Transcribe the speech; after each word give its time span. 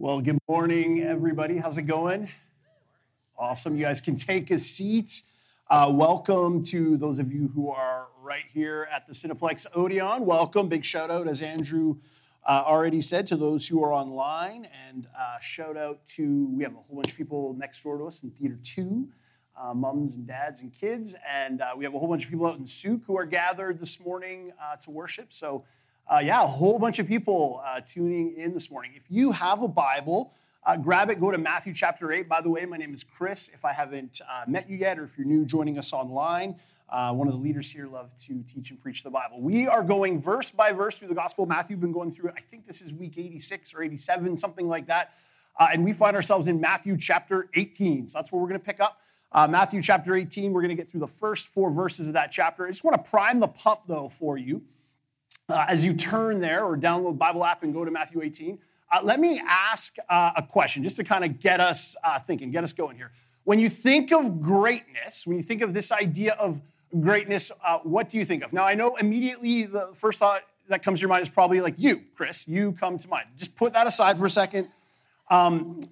Well, 0.00 0.20
good 0.20 0.38
morning, 0.48 1.02
everybody. 1.02 1.56
How's 1.56 1.76
it 1.76 1.82
going? 1.82 2.28
Awesome. 3.36 3.76
You 3.76 3.82
guys 3.82 4.00
can 4.00 4.14
take 4.14 4.52
a 4.52 4.56
seat. 4.56 5.22
Uh, 5.68 5.90
welcome 5.92 6.62
to 6.66 6.96
those 6.96 7.18
of 7.18 7.32
you 7.32 7.50
who 7.52 7.68
are 7.70 8.06
right 8.22 8.44
here 8.54 8.88
at 8.92 9.08
the 9.08 9.12
Cineplex 9.12 9.66
Odeon. 9.74 10.24
Welcome. 10.24 10.68
Big 10.68 10.84
shout 10.84 11.10
out, 11.10 11.26
as 11.26 11.42
Andrew 11.42 11.96
uh, 12.46 12.62
already 12.64 13.00
said, 13.00 13.26
to 13.26 13.36
those 13.36 13.66
who 13.66 13.82
are 13.82 13.92
online. 13.92 14.68
And 14.86 15.08
uh, 15.18 15.40
shout 15.40 15.76
out 15.76 16.06
to, 16.10 16.46
we 16.52 16.62
have 16.62 16.74
a 16.74 16.80
whole 16.80 16.94
bunch 16.94 17.10
of 17.10 17.18
people 17.18 17.56
next 17.58 17.82
door 17.82 17.98
to 17.98 18.04
us 18.04 18.22
in 18.22 18.30
Theater 18.30 18.60
2, 18.62 19.08
uh, 19.60 19.74
mums 19.74 20.14
and 20.14 20.28
dads 20.28 20.62
and 20.62 20.72
kids. 20.72 21.16
And 21.28 21.60
uh, 21.60 21.72
we 21.76 21.82
have 21.82 21.96
a 21.96 21.98
whole 21.98 22.06
bunch 22.06 22.24
of 22.24 22.30
people 22.30 22.46
out 22.46 22.56
in 22.56 22.64
Sooke 22.64 23.00
who 23.04 23.18
are 23.18 23.26
gathered 23.26 23.80
this 23.80 23.98
morning 23.98 24.52
uh, 24.62 24.76
to 24.76 24.92
worship. 24.92 25.32
So 25.32 25.64
uh, 26.08 26.20
yeah, 26.24 26.42
a 26.42 26.46
whole 26.46 26.78
bunch 26.78 26.98
of 26.98 27.06
people 27.06 27.62
uh, 27.66 27.80
tuning 27.84 28.34
in 28.36 28.54
this 28.54 28.70
morning. 28.70 28.92
If 28.94 29.02
you 29.10 29.30
have 29.32 29.62
a 29.62 29.68
Bible, 29.68 30.32
uh, 30.64 30.76
grab 30.76 31.10
it, 31.10 31.20
go 31.20 31.30
to 31.30 31.36
Matthew 31.36 31.74
chapter 31.74 32.12
8. 32.12 32.28
By 32.28 32.40
the 32.40 32.48
way, 32.48 32.64
my 32.64 32.78
name 32.78 32.94
is 32.94 33.04
Chris. 33.04 33.50
If 33.50 33.64
I 33.64 33.72
haven't 33.74 34.22
uh, 34.28 34.44
met 34.46 34.70
you 34.70 34.76
yet, 34.78 34.98
or 34.98 35.04
if 35.04 35.18
you're 35.18 35.26
new 35.26 35.44
joining 35.44 35.78
us 35.78 35.92
online, 35.92 36.56
uh, 36.88 37.12
one 37.12 37.28
of 37.28 37.34
the 37.34 37.40
leaders 37.40 37.70
here 37.70 37.86
love 37.86 38.16
to 38.16 38.42
teach 38.44 38.70
and 38.70 38.80
preach 38.80 39.02
the 39.02 39.10
Bible. 39.10 39.42
We 39.42 39.68
are 39.68 39.82
going 39.82 40.18
verse 40.18 40.50
by 40.50 40.72
verse 40.72 40.98
through 40.98 41.08
the 41.08 41.14
Gospel 41.14 41.44
of 41.44 41.50
Matthew. 41.50 41.76
We've 41.76 41.82
been 41.82 41.92
going 41.92 42.10
through. 42.10 42.30
I 42.30 42.40
think 42.40 42.66
this 42.66 42.80
is 42.80 42.94
week 42.94 43.18
86 43.18 43.74
or 43.74 43.82
87, 43.82 44.34
something 44.38 44.66
like 44.66 44.86
that. 44.86 45.12
Uh, 45.60 45.68
and 45.72 45.84
we 45.84 45.92
find 45.92 46.16
ourselves 46.16 46.48
in 46.48 46.58
Matthew 46.58 46.96
chapter 46.96 47.50
18. 47.54 48.08
So 48.08 48.18
that's 48.18 48.32
where 48.32 48.40
we're 48.40 48.48
going 48.48 48.60
to 48.60 48.64
pick 48.64 48.80
up. 48.80 49.00
Matthew 49.50 49.82
chapter 49.82 50.14
18, 50.14 50.54
we're 50.54 50.62
going 50.62 50.70
to 50.70 50.74
get 50.74 50.90
through 50.90 51.00
the 51.00 51.06
first 51.06 51.48
four 51.48 51.70
verses 51.70 52.06
of 52.06 52.14
that 52.14 52.32
chapter. 52.32 52.64
I 52.64 52.68
just 52.68 52.82
want 52.82 52.96
to 53.04 53.10
prime 53.10 53.40
the 53.40 53.48
pump, 53.48 53.80
though, 53.86 54.08
for 54.08 54.38
you 54.38 54.62
uh, 55.48 55.64
as 55.68 55.84
you 55.84 55.94
turn 55.94 56.40
there 56.40 56.64
or 56.64 56.76
download 56.76 57.18
Bible 57.18 57.44
app 57.44 57.62
and 57.62 57.72
go 57.72 57.84
to 57.84 57.90
Matthew 57.90 58.22
18, 58.22 58.58
uh, 58.90 59.00
let 59.02 59.20
me 59.20 59.40
ask 59.46 59.96
uh, 60.08 60.32
a 60.36 60.42
question 60.42 60.82
just 60.82 60.96
to 60.96 61.04
kind 61.04 61.24
of 61.24 61.40
get 61.40 61.60
us 61.60 61.96
uh, 62.04 62.18
thinking, 62.18 62.50
get 62.50 62.64
us 62.64 62.72
going 62.72 62.96
here. 62.96 63.10
When 63.44 63.58
you 63.58 63.68
think 63.68 64.12
of 64.12 64.40
greatness, 64.40 65.26
when 65.26 65.36
you 65.36 65.42
think 65.42 65.62
of 65.62 65.72
this 65.72 65.90
idea 65.90 66.34
of 66.34 66.60
greatness, 67.00 67.50
uh, 67.64 67.78
what 67.78 68.08
do 68.08 68.18
you 68.18 68.24
think 68.24 68.42
of? 68.42 68.52
Now, 68.52 68.66
I 68.66 68.74
know 68.74 68.96
immediately 68.96 69.64
the 69.64 69.90
first 69.94 70.18
thought 70.18 70.42
that 70.68 70.82
comes 70.82 70.98
to 70.98 71.02
your 71.02 71.08
mind 71.08 71.22
is 71.22 71.28
probably 71.30 71.60
like 71.60 71.74
you, 71.78 72.02
Chris. 72.14 72.46
You 72.46 72.72
come 72.72 72.98
to 72.98 73.08
mind. 73.08 73.26
Just 73.36 73.56
put 73.56 73.72
that 73.72 73.86
aside 73.86 74.18
for 74.18 74.26
a 74.26 74.30
second. 74.30 74.68
Um, 75.30 75.80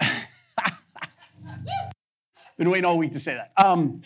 been 2.59 2.71
waiting 2.71 2.85
all 2.85 2.99
week 2.99 3.13
to 3.13 3.21
say 3.21 3.35
that. 3.35 3.53
Um, 3.63 4.03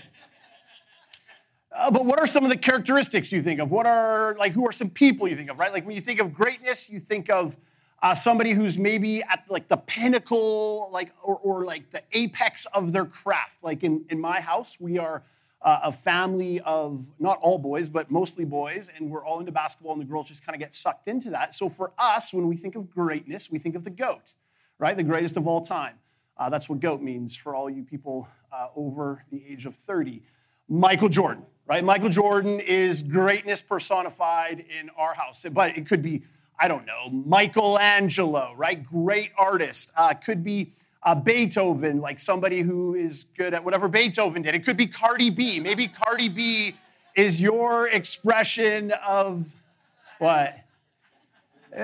uh, 1.73 1.91
but 1.91 2.05
what 2.05 2.19
are 2.19 2.27
some 2.27 2.43
of 2.43 2.51
the 2.51 2.57
characteristics 2.57 3.31
you 3.31 3.41
think 3.43 3.61
of? 3.61 3.71
What 3.71 3.87
are, 3.87 4.35
like, 4.39 4.53
who 4.53 4.67
are 4.67 4.73
some 4.73 4.91
people 4.91 5.29
you 5.29 5.37
think 5.37 5.51
of, 5.51 5.59
right? 5.59 5.73
Like, 5.73 5.87
when 5.87 5.95
you 5.95 6.01
think 6.01 6.21
of 6.21 6.35
greatness, 6.35 6.91
you 6.91 6.99
think 6.99 7.31
of 7.31 7.57
uh, 8.03 8.15
somebody 8.15 8.53
who's 8.53 8.77
maybe 8.77 9.23
at, 9.23 9.45
like, 9.49 9.69
the 9.69 9.77
pinnacle, 9.77 10.91
like, 10.93 11.12
or, 11.23 11.37
or 11.37 11.65
like 11.65 11.91
the 11.91 12.03
apex 12.12 12.67
of 12.67 12.93
their 12.93 13.05
craft. 13.05 13.62
Like, 13.62 13.85
in, 13.85 14.05
in 14.11 14.21
my 14.21 14.41
house, 14.41 14.79
we 14.81 14.99
are 14.99 15.23
uh, 15.62 15.81
a 15.85 15.93
family 15.93 16.61
of 16.62 17.09
not 17.21 17.39
all 17.41 17.59
boys, 17.59 17.89
but 17.89 18.11
mostly 18.11 18.45
boys, 18.45 18.91
and 18.97 19.09
we're 19.09 19.25
all 19.25 19.39
into 19.39 19.53
basketball, 19.53 19.93
and 19.93 20.01
the 20.01 20.07
girls 20.07 20.29
just 20.29 20.45
kind 20.45 20.57
of 20.57 20.61
get 20.61 20.75
sucked 20.75 21.07
into 21.07 21.31
that. 21.31 21.55
So, 21.55 21.69
for 21.69 21.93
us, 21.99 22.34
when 22.34 22.49
we 22.49 22.57
think 22.57 22.75
of 22.75 22.91
greatness, 22.91 23.49
we 23.49 23.61
think 23.61 23.77
of 23.77 23.84
the 23.84 23.91
GOAT, 23.91 24.34
right? 24.81 24.97
The 24.97 25.05
greatest 25.05 25.37
of 25.37 25.47
all 25.47 25.61
time. 25.61 25.95
Uh, 26.37 26.49
that's 26.49 26.69
what 26.69 26.81
GOAT 26.81 27.01
means 27.01 27.37
for 27.37 27.55
all 27.55 27.71
you 27.71 27.84
people 27.84 28.27
uh, 28.51 28.69
over 28.75 29.23
the 29.31 29.41
age 29.47 29.67
of 29.67 29.75
30. 29.77 30.23
Michael 30.71 31.09
Jordan, 31.09 31.45
right? 31.71 31.85
Michael 31.85 32.09
Jordan 32.09 32.59
is 32.59 33.01
greatness 33.01 33.63
personified 33.63 34.65
in 34.81 34.91
our 34.97 35.15
house, 35.15 35.47
but 35.53 35.79
it 35.79 35.87
could 35.87 36.03
be, 36.03 36.25
I 36.59 36.67
don't 36.67 36.85
know, 36.85 37.09
Michelangelo, 37.11 38.55
right? 38.57 38.85
Great 38.85 39.31
artist. 39.39 39.93
Uh, 39.97 40.12
could 40.15 40.43
be 40.43 40.73
uh, 41.05 41.15
Beethoven, 41.15 42.01
like 42.01 42.19
somebody 42.19 42.62
who 42.62 42.97
is 42.97 43.27
good 43.39 43.55
at 43.55 43.65
whatever 43.65 43.87
Beethoven 43.87 44.43
did. 44.43 44.57
It 44.57 44.65
could 44.65 44.77
be 44.77 44.89
Cardi 44.89 45.31
B. 45.31 45.61
Maybe 45.61 45.87
Cardi 45.87 46.29
B 46.29 46.75
is 47.15 47.41
your 47.41 47.87
expression 47.87 48.93
of 49.06 49.47
what? 50.19 50.59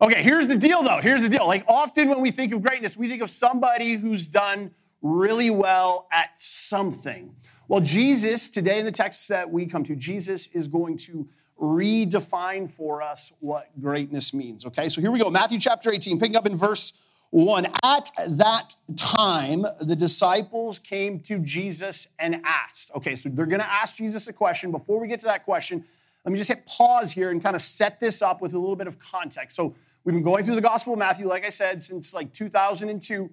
okay, 0.00 0.22
here's 0.22 0.46
the 0.46 0.56
deal 0.56 0.82
though. 0.82 1.00
Here's 1.02 1.20
the 1.20 1.28
deal. 1.28 1.46
Like 1.46 1.66
often 1.68 2.08
when 2.08 2.22
we 2.22 2.30
think 2.30 2.54
of 2.54 2.62
greatness, 2.62 2.96
we 2.96 3.06
think 3.06 3.20
of 3.20 3.28
somebody 3.28 3.96
who's 3.96 4.26
done 4.26 4.70
really 5.02 5.50
well 5.50 6.08
at 6.10 6.30
something. 6.38 7.34
Well, 7.68 7.80
Jesus, 7.80 8.48
today 8.48 8.78
in 8.78 8.84
the 8.84 8.92
text 8.92 9.28
that 9.28 9.50
we 9.50 9.66
come 9.66 9.82
to, 9.84 9.96
Jesus 9.96 10.46
is 10.48 10.68
going 10.68 10.96
to 10.98 11.26
redefine 11.60 12.70
for 12.70 13.02
us 13.02 13.32
what 13.40 13.68
greatness 13.80 14.32
means. 14.32 14.64
Okay, 14.66 14.88
so 14.88 15.00
here 15.00 15.10
we 15.10 15.18
go. 15.18 15.30
Matthew 15.30 15.58
chapter 15.58 15.90
18, 15.90 16.20
picking 16.20 16.36
up 16.36 16.46
in 16.46 16.56
verse 16.56 16.92
1. 17.30 17.66
At 17.82 18.12
that 18.28 18.76
time, 18.94 19.66
the 19.80 19.96
disciples 19.96 20.78
came 20.78 21.18
to 21.20 21.40
Jesus 21.40 22.06
and 22.20 22.40
asked. 22.44 22.92
Okay, 22.94 23.16
so 23.16 23.30
they're 23.30 23.46
going 23.46 23.60
to 23.60 23.72
ask 23.72 23.96
Jesus 23.96 24.28
a 24.28 24.32
question. 24.32 24.70
Before 24.70 25.00
we 25.00 25.08
get 25.08 25.18
to 25.20 25.26
that 25.26 25.44
question, 25.44 25.84
let 26.24 26.30
me 26.30 26.38
just 26.38 26.48
hit 26.48 26.66
pause 26.66 27.10
here 27.10 27.32
and 27.32 27.42
kind 27.42 27.56
of 27.56 27.62
set 27.62 27.98
this 27.98 28.22
up 28.22 28.40
with 28.40 28.54
a 28.54 28.58
little 28.58 28.76
bit 28.76 28.86
of 28.86 29.00
context. 29.00 29.56
So 29.56 29.74
we've 30.04 30.14
been 30.14 30.22
going 30.22 30.44
through 30.44 30.54
the 30.54 30.60
Gospel 30.60 30.92
of 30.92 31.00
Matthew, 31.00 31.26
like 31.26 31.44
I 31.44 31.50
said, 31.50 31.82
since 31.82 32.14
like 32.14 32.32
2002 32.32 33.28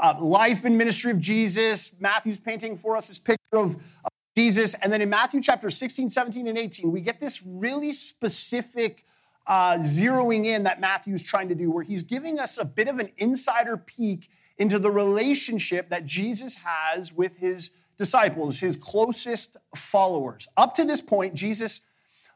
uh, 0.00 0.14
life 0.20 0.64
and 0.64 0.76
ministry 0.76 1.10
of 1.10 1.18
Jesus. 1.18 1.98
Matthew's 2.00 2.40
painting 2.40 2.76
for 2.76 2.96
us 2.96 3.08
this 3.08 3.18
picture 3.18 3.56
of, 3.56 3.74
of 3.74 4.10
Jesus. 4.36 4.74
And 4.74 4.92
then 4.92 5.02
in 5.02 5.10
Matthew 5.10 5.40
chapter 5.40 5.70
16, 5.70 6.10
17, 6.10 6.46
and 6.46 6.56
18, 6.56 6.92
we 6.92 7.00
get 7.00 7.18
this 7.18 7.42
really 7.44 7.92
specific 7.92 9.04
uh, 9.46 9.78
zeroing 9.78 10.44
in 10.44 10.64
that 10.64 10.80
Matthew's 10.80 11.22
trying 11.22 11.48
to 11.48 11.54
do, 11.54 11.70
where 11.70 11.82
he's 11.82 12.02
giving 12.02 12.38
us 12.38 12.58
a 12.58 12.64
bit 12.64 12.86
of 12.86 12.98
an 12.98 13.10
insider 13.16 13.76
peek 13.76 14.28
into 14.58 14.78
the 14.78 14.90
relationship 14.90 15.88
that 15.88 16.04
Jesus 16.04 16.56
has 16.56 17.12
with 17.12 17.38
his 17.38 17.70
disciples, 17.96 18.60
his 18.60 18.76
closest 18.76 19.56
followers. 19.74 20.48
Up 20.56 20.74
to 20.74 20.84
this 20.84 21.00
point, 21.00 21.34
Jesus, 21.34 21.82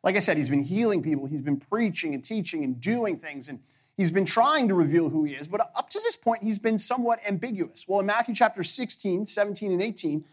like 0.03 0.17
I 0.17 0.21
said, 0.21 0.37
he's 0.37 0.51
been 0.51 0.65
healing 0.65 1.03
people, 1.03 1.27
he's 1.27 1.43
been 1.43 1.59
preaching 1.59 2.15
and 2.15 2.25
teaching 2.25 2.65
and 2.65 2.81
doing 2.81 3.17
things. 3.17 3.49
And 3.49 3.61
He's 3.97 4.11
been 4.11 4.25
trying 4.25 4.69
to 4.69 4.75
reveal 4.75 5.11
who 5.11 5.25
he 5.25 5.35
is, 5.35 5.47
but 5.47 5.61
up 5.77 5.91
to 5.91 6.01
this 6.01 6.17
point, 6.17 6.43
he's 6.43 6.59
been 6.59 6.79
somewhat 6.79 7.21
ambiguous. 7.27 7.87
Well, 7.87 8.01
in 8.01 8.07
Matthew 8.07 8.35
chapter 8.35 8.63
16, 8.63 9.27
17, 9.27 9.73
and 9.73 9.83
18, 9.83 10.25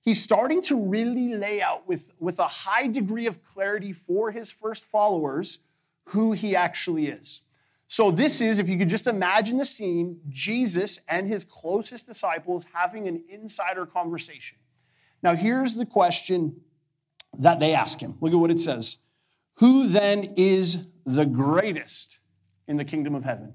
he's 0.00 0.22
starting 0.22 0.60
to 0.62 0.76
really 0.76 1.34
lay 1.34 1.62
out 1.62 1.86
with, 1.86 2.10
with 2.18 2.40
a 2.40 2.46
high 2.46 2.88
degree 2.88 3.26
of 3.26 3.44
clarity 3.44 3.92
for 3.92 4.32
his 4.32 4.50
first 4.50 4.84
followers 4.84 5.60
who 6.06 6.32
he 6.32 6.56
actually 6.56 7.06
is. 7.06 7.42
So, 7.86 8.10
this 8.10 8.40
is, 8.40 8.58
if 8.58 8.68
you 8.68 8.78
could 8.78 8.88
just 8.88 9.06
imagine 9.06 9.58
the 9.58 9.64
scene, 9.64 10.20
Jesus 10.28 11.00
and 11.08 11.28
his 11.28 11.44
closest 11.44 12.06
disciples 12.06 12.66
having 12.72 13.06
an 13.06 13.22
insider 13.28 13.86
conversation. 13.86 14.58
Now, 15.22 15.34
here's 15.34 15.76
the 15.76 15.86
question 15.86 16.60
that 17.38 17.60
they 17.60 17.74
ask 17.74 18.00
him. 18.00 18.16
Look 18.20 18.32
at 18.32 18.38
what 18.38 18.50
it 18.50 18.58
says 18.58 18.98
Who 19.56 19.86
then 19.86 20.34
is 20.36 20.86
the 21.04 21.26
greatest 21.26 22.18
in 22.68 22.76
the 22.76 22.84
kingdom 22.84 23.14
of 23.14 23.24
heaven. 23.24 23.54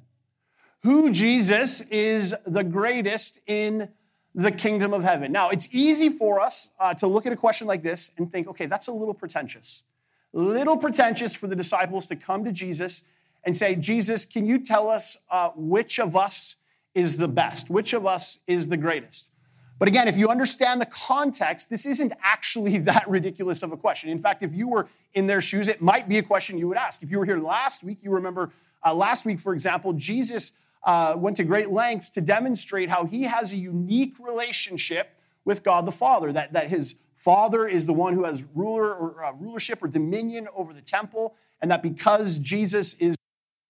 Who, 0.83 1.11
Jesus, 1.11 1.81
is 1.89 2.33
the 2.45 2.63
greatest 2.63 3.39
in 3.47 3.89
the 4.35 4.51
kingdom 4.51 4.93
of 4.93 5.03
heaven. 5.03 5.31
Now, 5.31 5.49
it's 5.49 5.67
easy 5.71 6.09
for 6.09 6.39
us 6.39 6.71
uh, 6.79 6.93
to 6.95 7.07
look 7.07 7.25
at 7.25 7.33
a 7.33 7.35
question 7.35 7.67
like 7.67 7.83
this 7.83 8.11
and 8.17 8.31
think, 8.31 8.47
okay, 8.47 8.67
that's 8.67 8.87
a 8.87 8.93
little 8.93 9.13
pretentious. 9.13 9.83
Little 10.33 10.77
pretentious 10.77 11.35
for 11.35 11.47
the 11.47 11.55
disciples 11.55 12.05
to 12.07 12.15
come 12.15 12.45
to 12.45 12.51
Jesus 12.51 13.03
and 13.43 13.55
say, 13.55 13.75
Jesus, 13.75 14.25
can 14.25 14.45
you 14.45 14.59
tell 14.59 14.89
us 14.89 15.17
uh, 15.29 15.49
which 15.55 15.99
of 15.99 16.15
us 16.15 16.57
is 16.93 17.17
the 17.17 17.27
best? 17.27 17.69
Which 17.69 17.93
of 17.93 18.05
us 18.05 18.39
is 18.47 18.67
the 18.67 18.77
greatest? 18.77 19.31
But 19.79 19.87
again, 19.87 20.07
if 20.07 20.17
you 20.17 20.27
understand 20.27 20.81
the 20.81 20.85
context, 20.85 21.69
this 21.69 21.85
isn't 21.85 22.13
actually 22.21 22.77
that 22.89 23.09
ridiculous 23.09 23.63
of 23.63 23.71
a 23.71 23.77
question. 23.77 24.09
In 24.09 24.19
fact, 24.19 24.43
if 24.43 24.53
you 24.53 24.67
were 24.67 24.87
in 25.13 25.25
their 25.25 25.41
shoes, 25.41 25.67
it 25.67 25.81
might 25.81 26.07
be 26.07 26.17
a 26.19 26.23
question 26.23 26.57
you 26.57 26.67
would 26.67 26.77
ask. 26.77 27.01
If 27.01 27.09
you 27.09 27.19
were 27.19 27.25
here 27.25 27.39
last 27.39 27.83
week, 27.83 27.97
you 28.01 28.11
remember 28.11 28.51
uh, 28.85 28.93
last 28.93 29.25
week, 29.25 29.39
for 29.39 29.53
example, 29.53 29.93
Jesus 29.93 30.53
uh, 30.83 31.15
went 31.17 31.37
to 31.37 31.43
great 31.43 31.69
lengths 31.71 32.09
to 32.11 32.21
demonstrate 32.21 32.89
how 32.89 33.05
he 33.05 33.23
has 33.23 33.53
a 33.53 33.57
unique 33.57 34.15
relationship 34.19 35.15
with 35.45 35.63
God 35.63 35.85
the 35.85 35.91
Father, 35.91 36.31
that, 36.31 36.53
that 36.53 36.69
his 36.69 36.99
Father 37.15 37.67
is 37.67 37.85
the 37.85 37.93
one 37.93 38.13
who 38.13 38.23
has 38.23 38.45
ruler 38.55 38.93
or 38.93 39.23
uh, 39.23 39.33
rulership 39.33 39.83
or 39.83 39.87
dominion 39.87 40.47
over 40.55 40.73
the 40.73 40.81
temple, 40.81 41.35
and 41.61 41.69
that 41.71 41.83
because 41.83 42.39
Jesus 42.39 42.93
is 42.95 43.15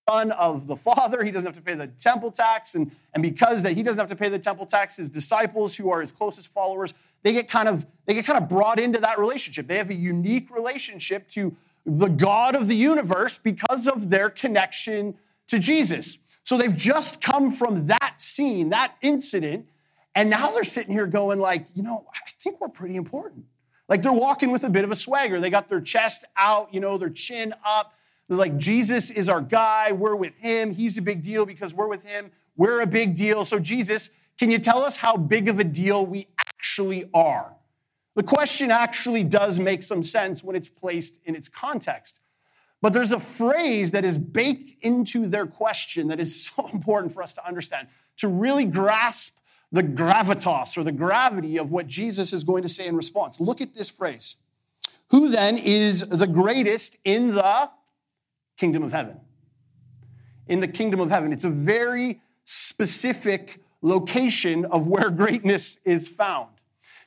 son 0.09 0.31
of 0.31 0.65
the 0.67 0.75
Father, 0.75 1.23
he 1.23 1.31
doesn't 1.31 1.47
have 1.47 1.55
to 1.55 1.61
pay 1.61 1.75
the 1.75 1.87
temple 1.87 2.31
tax, 2.31 2.75
and, 2.75 2.91
and 3.13 3.21
because 3.21 3.63
that 3.63 3.73
he 3.73 3.83
doesn't 3.83 3.99
have 3.99 4.09
to 4.09 4.15
pay 4.15 4.29
the 4.29 4.39
temple 4.39 4.65
tax, 4.65 4.97
his 4.97 5.09
disciples, 5.09 5.75
who 5.75 5.89
are 5.89 6.01
his 6.01 6.11
closest 6.11 6.51
followers, 6.51 6.93
they 7.21 7.33
get 7.33 7.49
kind 7.49 7.67
of 7.67 7.85
they 8.05 8.13
get 8.13 8.25
kind 8.25 8.41
of 8.41 8.49
brought 8.49 8.79
into 8.79 8.99
that 8.99 9.19
relationship. 9.19 9.67
They 9.67 9.77
have 9.77 9.89
a 9.89 9.95
unique 9.95 10.49
relationship 10.49 11.27
to 11.29 11.55
the 11.85 12.07
God 12.07 12.55
of 12.55 12.67
the 12.67 12.75
universe 12.75 13.37
because 13.37 13.87
of 13.87 14.09
their 14.09 14.29
connection 14.29 15.15
to 15.47 15.59
Jesus. 15.59 16.19
So 16.43 16.57
they've 16.57 16.75
just 16.75 17.21
come 17.21 17.51
from 17.51 17.87
that 17.87 18.15
scene, 18.17 18.69
that 18.69 18.95
incident, 19.01 19.67
and 20.15 20.29
now 20.29 20.49
they're 20.51 20.63
sitting 20.63 20.93
here 20.93 21.07
going 21.07 21.39
like, 21.39 21.65
you 21.75 21.83
know, 21.83 22.05
I 22.13 22.29
think 22.41 22.59
we're 22.59 22.69
pretty 22.69 22.95
important. 22.95 23.45
Like 23.87 24.01
they're 24.01 24.11
walking 24.11 24.51
with 24.51 24.63
a 24.63 24.69
bit 24.69 24.83
of 24.83 24.91
a 24.91 24.95
swagger. 24.95 25.39
They 25.39 25.49
got 25.49 25.67
their 25.67 25.81
chest 25.81 26.25
out, 26.37 26.73
you 26.73 26.79
know, 26.79 26.97
their 26.97 27.09
chin 27.09 27.53
up. 27.65 27.93
Like 28.29 28.57
Jesus 28.57 29.09
is 29.11 29.29
our 29.29 29.41
guy. 29.41 29.91
We're 29.91 30.15
with 30.15 30.37
him. 30.37 30.71
He's 30.71 30.97
a 30.97 31.01
big 31.01 31.21
deal 31.21 31.45
because 31.45 31.73
we're 31.73 31.87
with 31.87 32.05
him. 32.05 32.31
We're 32.55 32.81
a 32.81 32.87
big 32.87 33.15
deal. 33.15 33.45
So, 33.45 33.59
Jesus, 33.59 34.09
can 34.37 34.51
you 34.51 34.59
tell 34.59 34.83
us 34.83 34.97
how 34.97 35.17
big 35.17 35.49
of 35.49 35.59
a 35.59 35.63
deal 35.63 36.05
we 36.05 36.27
actually 36.37 37.09
are? 37.13 37.55
The 38.19 38.23
question 38.23 38.69
actually 38.69 39.23
does 39.23 39.61
make 39.61 39.81
some 39.81 40.03
sense 40.03 40.43
when 40.43 40.53
it's 40.53 40.67
placed 40.67 41.21
in 41.23 41.37
its 41.37 41.47
context. 41.47 42.19
But 42.81 42.91
there's 42.91 43.13
a 43.13 43.19
phrase 43.19 43.91
that 43.91 44.03
is 44.03 44.17
baked 44.17 44.73
into 44.81 45.25
their 45.25 45.45
question 45.45 46.09
that 46.09 46.19
is 46.19 46.43
so 46.57 46.67
important 46.73 47.13
for 47.13 47.23
us 47.23 47.31
to 47.35 47.47
understand, 47.47 47.87
to 48.17 48.27
really 48.27 48.65
grasp 48.65 49.37
the 49.71 49.83
gravitas 49.83 50.77
or 50.77 50.83
the 50.83 50.91
gravity 50.91 51.57
of 51.57 51.71
what 51.71 51.87
Jesus 51.87 52.33
is 52.33 52.43
going 52.43 52.61
to 52.63 52.67
say 52.67 52.87
in 52.87 52.97
response. 52.97 53.39
Look 53.39 53.61
at 53.61 53.73
this 53.73 53.89
phrase 53.89 54.35
Who 55.11 55.29
then 55.29 55.57
is 55.57 56.01
the 56.09 56.27
greatest 56.27 56.97
in 57.05 57.29
the 57.29 57.69
kingdom 58.57 58.83
of 58.83 58.91
heaven? 58.91 59.17
In 60.45 60.59
the 60.59 60.67
kingdom 60.67 60.99
of 60.99 61.09
heaven. 61.09 61.31
It's 61.31 61.45
a 61.45 61.49
very 61.49 62.19
specific 62.43 63.61
location 63.81 64.65
of 64.65 64.87
where 64.87 65.09
greatness 65.09 65.79
is 65.85 66.09
found. 66.09 66.58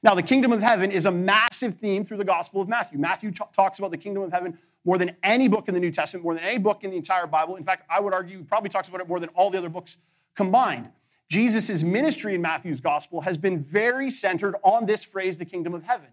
Now, 0.02 0.14
the 0.14 0.22
kingdom 0.22 0.50
of 0.50 0.60
heaven 0.60 0.90
is 0.90 1.06
a 1.06 1.12
massive 1.12 1.74
theme 1.74 2.04
through 2.04 2.16
the 2.16 2.24
Gospel 2.24 2.60
of 2.60 2.68
Matthew. 2.68 2.98
Matthew 2.98 3.30
t- 3.30 3.44
talks 3.52 3.78
about 3.78 3.92
the 3.92 3.96
kingdom 3.96 4.24
of 4.24 4.32
heaven 4.32 4.58
more 4.84 4.98
than 4.98 5.16
any 5.22 5.46
book 5.46 5.68
in 5.68 5.74
the 5.74 5.80
New 5.80 5.92
Testament, 5.92 6.24
more 6.24 6.34
than 6.34 6.42
any 6.42 6.58
book 6.58 6.82
in 6.82 6.90
the 6.90 6.96
entire 6.96 7.28
Bible. 7.28 7.54
In 7.54 7.62
fact, 7.62 7.84
I 7.88 8.00
would 8.00 8.12
argue 8.12 8.38
he 8.38 8.42
probably 8.42 8.68
talks 8.68 8.88
about 8.88 9.00
it 9.00 9.08
more 9.08 9.20
than 9.20 9.28
all 9.30 9.48
the 9.48 9.58
other 9.58 9.68
books 9.68 9.98
combined. 10.34 10.88
Jesus' 11.28 11.84
ministry 11.84 12.34
in 12.34 12.42
Matthew's 12.42 12.80
Gospel 12.80 13.20
has 13.20 13.38
been 13.38 13.62
very 13.62 14.10
centered 14.10 14.56
on 14.64 14.86
this 14.86 15.04
phrase, 15.04 15.38
the 15.38 15.44
kingdom 15.44 15.72
of 15.72 15.84
heaven. 15.84 16.08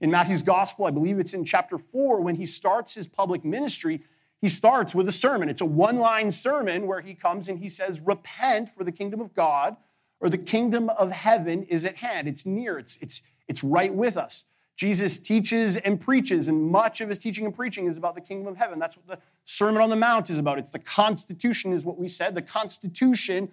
In 0.00 0.10
Matthew's 0.10 0.42
Gospel, 0.42 0.84
I 0.84 0.90
believe 0.90 1.18
it's 1.18 1.32
in 1.32 1.44
chapter 1.44 1.78
four, 1.78 2.20
when 2.20 2.34
he 2.34 2.44
starts 2.44 2.94
his 2.94 3.06
public 3.06 3.44
ministry, 3.44 4.02
he 4.42 4.48
starts 4.48 4.94
with 4.94 5.08
a 5.08 5.12
sermon. 5.12 5.48
It's 5.48 5.60
a 5.62 5.66
one 5.66 5.98
line 5.98 6.30
sermon 6.30 6.86
where 6.86 7.00
he 7.00 7.14
comes 7.14 7.48
and 7.48 7.58
he 7.58 7.68
says, 7.68 8.00
Repent, 8.00 8.68
for 8.68 8.84
the 8.84 8.92
kingdom 8.92 9.20
of 9.20 9.32
God 9.32 9.76
or 10.22 10.30
the 10.30 10.38
kingdom 10.38 10.88
of 10.90 11.10
heaven 11.10 11.64
is 11.64 11.84
at 11.84 11.96
hand. 11.96 12.28
It's 12.28 12.46
near, 12.46 12.78
it's, 12.78 12.96
it's, 13.02 13.22
it's 13.48 13.62
right 13.62 13.92
with 13.92 14.16
us. 14.16 14.46
Jesus 14.76 15.18
teaches 15.18 15.76
and 15.76 16.00
preaches, 16.00 16.48
and 16.48 16.70
much 16.70 17.00
of 17.00 17.08
his 17.08 17.18
teaching 17.18 17.44
and 17.44 17.54
preaching 17.54 17.86
is 17.86 17.98
about 17.98 18.14
the 18.14 18.20
kingdom 18.20 18.46
of 18.46 18.56
heaven. 18.56 18.78
That's 18.78 18.96
what 18.96 19.06
the 19.06 19.18
Sermon 19.44 19.82
on 19.82 19.90
the 19.90 19.96
Mount 19.96 20.30
is 20.30 20.38
about. 20.38 20.58
It's 20.58 20.70
the 20.70 20.78
constitution, 20.78 21.72
is 21.72 21.84
what 21.84 21.98
we 21.98 22.08
said, 22.08 22.34
the 22.34 22.42
constitution 22.42 23.50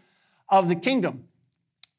of 0.47 0.69
the 0.69 0.75
kingdom. 0.75 1.25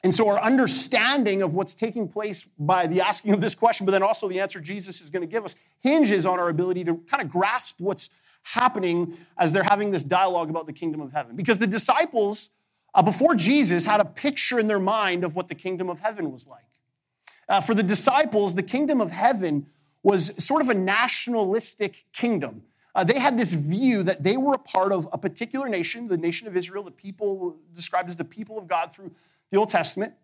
And 0.02 0.14
so, 0.14 0.28
our 0.28 0.40
understanding 0.40 1.42
of 1.42 1.54
what's 1.54 1.74
taking 1.74 2.08
place 2.08 2.48
by 2.58 2.86
the 2.86 3.02
asking 3.02 3.34
of 3.34 3.40
this 3.40 3.54
question, 3.54 3.84
but 3.84 3.92
then 3.92 4.02
also 4.02 4.26
the 4.26 4.40
answer 4.40 4.58
Jesus 4.58 5.02
is 5.02 5.10
going 5.10 5.20
to 5.20 5.30
give 5.30 5.44
us, 5.44 5.56
hinges 5.80 6.24
on 6.24 6.38
our 6.40 6.48
ability 6.48 6.84
to 6.84 6.96
kind 7.06 7.22
of 7.22 7.28
grasp 7.28 7.78
what's 7.78 8.08
happening 8.42 9.16
as 9.36 9.52
they're 9.52 9.62
having 9.62 9.90
this 9.90 10.02
dialogue 10.02 10.48
about 10.48 10.66
the 10.66 10.72
kingdom 10.72 11.00
of 11.02 11.12
heaven. 11.12 11.36
Because 11.36 11.58
the 11.58 11.66
disciples 11.66 12.50
uh, 12.94 13.02
before 13.02 13.34
Jesus 13.34 13.84
had 13.84 14.00
a 14.00 14.04
picture 14.04 14.58
in 14.58 14.66
their 14.66 14.80
mind 14.80 15.24
of 15.24 15.36
what 15.36 15.48
the 15.48 15.54
kingdom 15.54 15.88
of 15.88 16.00
heaven 16.00 16.30
was 16.32 16.46
like. 16.46 16.64
Uh, 17.48 17.60
for 17.60 17.74
the 17.74 17.82
disciples, 17.82 18.54
the 18.54 18.62
kingdom 18.62 19.00
of 19.00 19.10
heaven 19.10 19.66
was 20.02 20.42
sort 20.42 20.62
of 20.62 20.68
a 20.68 20.74
nationalistic 20.74 22.04
kingdom. 22.12 22.62
Uh, 22.94 23.04
they 23.04 23.18
had 23.18 23.38
this 23.38 23.52
view 23.52 24.02
that 24.02 24.22
they 24.22 24.36
were 24.36 24.54
a 24.54 24.58
part 24.58 24.92
of 24.92 25.08
a 25.12 25.18
particular 25.18 25.68
nation, 25.68 26.08
the 26.08 26.16
nation 26.16 26.48
of 26.48 26.56
Israel, 26.56 26.82
the 26.82 26.90
people 26.90 27.56
described 27.74 28.08
as 28.08 28.16
the 28.16 28.24
people 28.24 28.58
of 28.58 28.66
God 28.66 28.92
through 28.92 29.10
the 29.50 29.56
Old 29.56 29.68
Testament. 29.68 30.14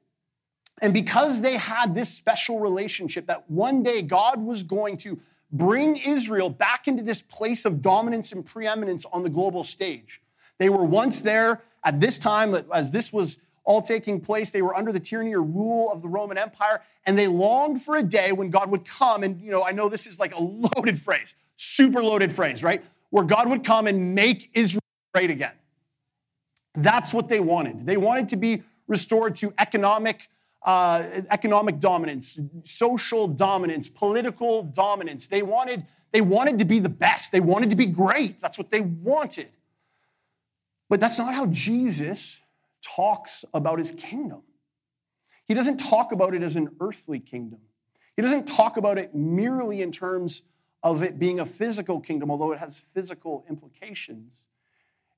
And 0.83 0.93
because 0.93 1.41
they 1.41 1.57
had 1.57 1.95
this 1.95 2.13
special 2.13 2.59
relationship, 2.59 3.27
that 3.27 3.49
one 3.51 3.83
day 3.83 4.03
God 4.03 4.41
was 4.45 4.63
going 4.63 4.97
to 4.99 5.19
bring 5.53 5.97
Israel 5.97 6.51
back 6.51 6.89
into 6.89 7.03
this 7.03 7.21
place 7.21 7.65
of 7.65 7.81
dominance 7.81 8.33
and 8.33 8.45
preeminence 8.45 9.07
on 9.07 9.23
the 9.23 9.31
global 9.31 9.65
stage. 9.65 10.21
They 10.59 10.69
were 10.69 10.85
once 10.85 11.21
there 11.21 11.63
at 11.87 12.01
this 12.01 12.19
time, 12.19 12.55
as 12.75 12.91
this 12.91 13.13
was 13.13 13.39
all 13.65 13.81
taking 13.81 14.21
place, 14.21 14.51
they 14.51 14.61
were 14.61 14.77
under 14.77 14.91
the 14.91 15.01
tyranny 15.01 15.35
or 15.35 15.43
rule 15.43 15.91
of 15.91 16.03
the 16.03 16.09
Roman 16.09 16.37
Empire, 16.37 16.83
and 17.07 17.17
they 17.17 17.29
longed 17.29 17.81
for 17.81 17.97
a 17.97 18.03
day 18.03 18.33
when 18.33 18.51
God 18.51 18.71
would 18.71 18.85
come. 18.85 19.23
And, 19.23 19.41
you 19.41 19.53
know, 19.53 19.63
I 19.63 19.71
know 19.71 19.89
this 19.89 20.07
is 20.07 20.19
like 20.19 20.35
a 20.35 20.43
loaded 20.77 20.99
phrase, 20.99 21.35
super 21.55 22.03
loaded 22.03 22.33
phrase, 22.33 22.63
right? 22.63 22.85
Where 23.11 23.25
God 23.25 23.49
would 23.49 23.65
come 23.65 23.87
and 23.87 24.15
make 24.15 24.51
Israel 24.53 24.83
great 25.15 25.31
again. 25.31 25.53
That's 26.75 27.15
what 27.15 27.29
they 27.29 27.41
wanted. 27.41 27.87
They 27.87 27.97
wanted 27.97 28.29
to 28.31 28.37
be 28.37 28.63
restored 28.89 29.37
to 29.37 29.55
economic. 29.59 30.29
Uh, 30.63 31.23
economic 31.31 31.79
dominance, 31.79 32.41
social 32.65 33.29
dominance, 33.29 33.89
political 33.89 34.65
dominance. 34.65 35.29
They 35.29 35.43
wanted, 35.43 35.87
they 36.11 36.21
wanted 36.21 36.59
to 36.59 36.65
be 36.65 36.81
the 36.81 36.89
best. 36.89 37.31
They 37.31 37.39
wanted 37.39 37.71
to 37.71 37.77
be 37.77 37.87
great. 37.87 38.41
That's 38.41 38.59
what 38.59 38.71
they 38.71 38.81
wanted. 38.81 39.49
But 40.89 41.01
that's 41.01 41.19
not 41.19 41.35
how 41.35 41.47
Jesus 41.47 42.43
talks 42.83 43.45
about 43.53 43.79
his 43.79 43.93
kingdom. 43.93 44.43
He 45.47 45.55
doesn't 45.55 45.79
talk 45.79 46.13
about 46.13 46.35
it 46.35 46.43
as 46.43 46.57
an 46.57 46.71
earthly 46.81 47.21
kingdom. 47.21 47.61
He 48.17 48.23
doesn't 48.23 48.47
talk 48.47 48.77
about 48.77 48.99
it 48.99 49.15
merely 49.15 49.83
in 49.83 49.93
terms 49.93 50.43
of 50.83 51.03
it 51.03 51.19
being 51.19 51.41
a 51.41 51.47
physical 51.47 52.01
kingdom, 52.01 52.31
although 52.31 52.53
it 52.53 52.59
has 52.59 52.79
physical 52.79 53.45
implications. 53.49 54.45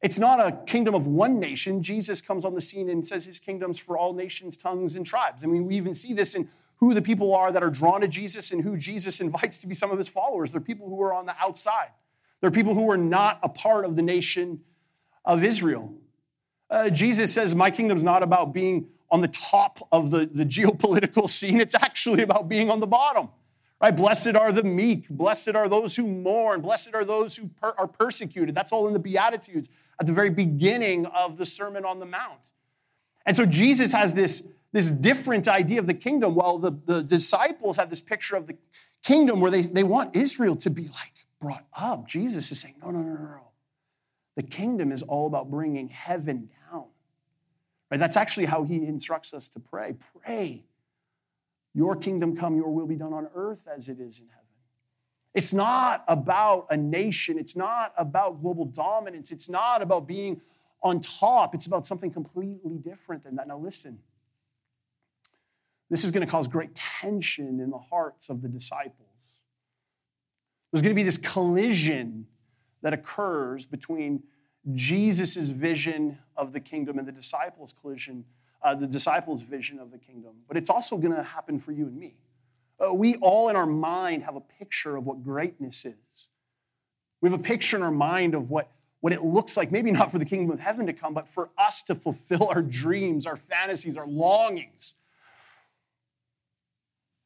It's 0.00 0.18
not 0.18 0.40
a 0.40 0.52
kingdom 0.66 0.94
of 0.94 1.06
one 1.06 1.40
nation. 1.40 1.82
Jesus 1.82 2.20
comes 2.20 2.44
on 2.44 2.54
the 2.54 2.60
scene 2.60 2.88
and 2.88 3.06
says 3.06 3.26
his 3.26 3.40
kingdom's 3.40 3.78
for 3.78 3.98
all 3.98 4.12
nations, 4.12 4.56
tongues, 4.56 4.96
and 4.96 5.04
tribes. 5.04 5.42
I 5.42 5.46
mean, 5.46 5.66
we 5.66 5.76
even 5.76 5.94
see 5.94 6.14
this 6.14 6.34
in 6.34 6.48
who 6.76 6.94
the 6.94 7.02
people 7.02 7.34
are 7.34 7.50
that 7.50 7.62
are 7.62 7.70
drawn 7.70 8.02
to 8.02 8.08
Jesus 8.08 8.52
and 8.52 8.62
who 8.62 8.76
Jesus 8.76 9.20
invites 9.20 9.58
to 9.58 9.66
be 9.66 9.74
some 9.74 9.90
of 9.90 9.98
his 9.98 10.08
followers. 10.08 10.52
They're 10.52 10.60
people 10.60 10.88
who 10.88 11.02
are 11.02 11.12
on 11.12 11.26
the 11.26 11.34
outside. 11.40 11.90
They're 12.40 12.52
people 12.52 12.74
who 12.74 12.88
are 12.90 12.96
not 12.96 13.40
a 13.42 13.48
part 13.48 13.84
of 13.84 13.96
the 13.96 14.02
nation 14.02 14.60
of 15.28 15.44
Israel. 15.44 15.94
Uh, 16.70 16.90
Jesus 16.90 17.32
says, 17.32 17.54
My 17.54 17.70
kingdom's 17.70 18.02
not 18.02 18.24
about 18.24 18.52
being 18.52 18.88
on 19.10 19.20
the 19.20 19.28
top 19.28 19.86
of 19.92 20.10
the, 20.10 20.26
the 20.26 20.44
geopolitical 20.44 21.28
scene, 21.38 21.60
it's 21.60 21.74
actually 21.74 22.22
about 22.22 22.48
being 22.48 22.70
on 22.70 22.80
the 22.80 22.86
bottom. 22.86 23.28
Right? 23.80 23.96
Blessed 23.96 24.34
are 24.34 24.50
the 24.50 24.64
meek. 24.64 25.08
Blessed 25.08 25.54
are 25.54 25.68
those 25.68 25.94
who 25.94 26.04
mourn. 26.04 26.62
Blessed 26.62 26.94
are 26.94 27.04
those 27.04 27.36
who 27.36 27.46
per- 27.46 27.74
are 27.78 27.86
persecuted. 27.86 28.52
That's 28.52 28.72
all 28.72 28.88
in 28.88 28.92
the 28.92 28.98
Beatitudes 28.98 29.70
at 30.00 30.06
the 30.06 30.12
very 30.12 30.30
beginning 30.30 31.06
of 31.06 31.36
the 31.36 31.46
Sermon 31.46 31.84
on 31.84 32.00
the 32.00 32.06
Mount. 32.06 32.40
And 33.24 33.36
so 33.36 33.46
Jesus 33.46 33.92
has 33.92 34.14
this, 34.14 34.42
this 34.72 34.90
different 34.90 35.46
idea 35.46 35.78
of 35.78 35.86
the 35.86 35.94
kingdom, 35.94 36.34
while 36.34 36.58
the, 36.58 36.72
the 36.86 37.04
disciples 37.04 37.76
have 37.76 37.88
this 37.88 38.00
picture 38.00 38.34
of 38.34 38.48
the 38.48 38.56
kingdom 39.04 39.40
where 39.40 39.50
they, 39.50 39.62
they 39.62 39.84
want 39.84 40.16
Israel 40.16 40.56
to 40.56 40.70
be 40.70 40.82
like 40.82 41.12
brought 41.40 41.64
up. 41.80 42.08
Jesus 42.08 42.50
is 42.50 42.58
saying, 42.58 42.74
no, 42.82 42.90
no, 42.90 43.00
no, 43.00 43.14
no, 43.14 43.22
no. 43.22 43.47
The 44.38 44.44
kingdom 44.44 44.92
is 44.92 45.02
all 45.02 45.26
about 45.26 45.50
bringing 45.50 45.88
heaven 45.88 46.48
down. 46.70 46.84
Right? 47.90 47.98
That's 47.98 48.16
actually 48.16 48.46
how 48.46 48.62
he 48.62 48.76
instructs 48.76 49.34
us 49.34 49.48
to 49.48 49.58
pray. 49.58 49.96
Pray, 50.22 50.62
your 51.74 51.96
kingdom 51.96 52.36
come, 52.36 52.54
your 52.54 52.70
will 52.70 52.86
be 52.86 52.94
done 52.94 53.12
on 53.12 53.26
earth 53.34 53.66
as 53.66 53.88
it 53.88 53.98
is 53.98 54.20
in 54.20 54.28
heaven. 54.28 54.44
It's 55.34 55.52
not 55.52 56.04
about 56.06 56.68
a 56.70 56.76
nation, 56.76 57.36
it's 57.36 57.56
not 57.56 57.92
about 57.96 58.40
global 58.40 58.64
dominance, 58.64 59.32
it's 59.32 59.48
not 59.48 59.82
about 59.82 60.06
being 60.06 60.40
on 60.84 61.00
top, 61.00 61.52
it's 61.52 61.66
about 61.66 61.84
something 61.84 62.12
completely 62.12 62.78
different 62.78 63.24
than 63.24 63.34
that. 63.34 63.48
Now, 63.48 63.58
listen. 63.58 63.98
This 65.90 66.04
is 66.04 66.12
going 66.12 66.24
to 66.24 66.30
cause 66.30 66.46
great 66.46 66.76
tension 66.76 67.58
in 67.58 67.70
the 67.70 67.78
hearts 67.78 68.28
of 68.28 68.40
the 68.40 68.48
disciples. 68.48 69.08
There's 70.70 70.82
going 70.82 70.94
to 70.94 70.94
be 70.94 71.02
this 71.02 71.18
collision 71.18 72.28
that 72.82 72.92
occurs 72.92 73.66
between 73.66 74.22
Jesus' 74.72 75.48
vision 75.48 76.18
of 76.36 76.52
the 76.52 76.60
kingdom 76.60 76.98
and 76.98 77.06
the 77.06 77.12
disciples' 77.12 77.72
collision, 77.72 78.24
uh, 78.62 78.74
the 78.74 78.86
disciples' 78.86 79.42
vision 79.42 79.78
of 79.78 79.90
the 79.90 79.98
kingdom. 79.98 80.32
But 80.46 80.56
it's 80.56 80.70
also 80.70 80.96
going 80.96 81.14
to 81.14 81.22
happen 81.22 81.58
for 81.58 81.72
you 81.72 81.86
and 81.86 81.96
me. 81.96 82.14
Uh, 82.84 82.94
we 82.94 83.16
all 83.16 83.48
in 83.48 83.56
our 83.56 83.66
mind 83.66 84.22
have 84.22 84.36
a 84.36 84.40
picture 84.40 84.96
of 84.96 85.06
what 85.06 85.24
greatness 85.24 85.84
is. 85.84 86.28
We 87.20 87.28
have 87.28 87.38
a 87.38 87.42
picture 87.42 87.76
in 87.76 87.82
our 87.82 87.90
mind 87.90 88.34
of 88.34 88.50
what, 88.50 88.70
what 89.00 89.12
it 89.12 89.24
looks 89.24 89.56
like, 89.56 89.72
maybe 89.72 89.90
not 89.90 90.12
for 90.12 90.18
the 90.18 90.24
kingdom 90.24 90.50
of 90.52 90.60
heaven 90.60 90.86
to 90.86 90.92
come, 90.92 91.14
but 91.14 91.26
for 91.26 91.50
us 91.58 91.82
to 91.84 91.94
fulfill 91.94 92.48
our 92.48 92.62
dreams, 92.62 93.26
our 93.26 93.36
fantasies, 93.36 93.96
our 93.96 94.06
longings. 94.06 94.94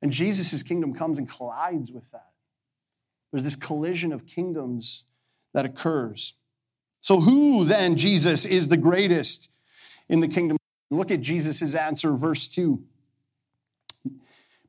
And 0.00 0.10
Jesus' 0.10 0.62
kingdom 0.62 0.94
comes 0.94 1.18
and 1.18 1.28
collides 1.28 1.92
with 1.92 2.10
that. 2.12 2.30
There's 3.30 3.44
this 3.44 3.56
collision 3.56 4.12
of 4.12 4.26
kingdoms 4.26 5.04
that 5.52 5.64
occurs. 5.64 6.34
So, 7.00 7.20
who 7.20 7.64
then, 7.64 7.96
Jesus, 7.96 8.44
is 8.44 8.68
the 8.68 8.76
greatest 8.76 9.50
in 10.08 10.20
the 10.20 10.28
kingdom? 10.28 10.56
Look 10.90 11.10
at 11.10 11.20
Jesus' 11.20 11.74
answer, 11.74 12.12
verse 12.12 12.46
2. 12.48 12.82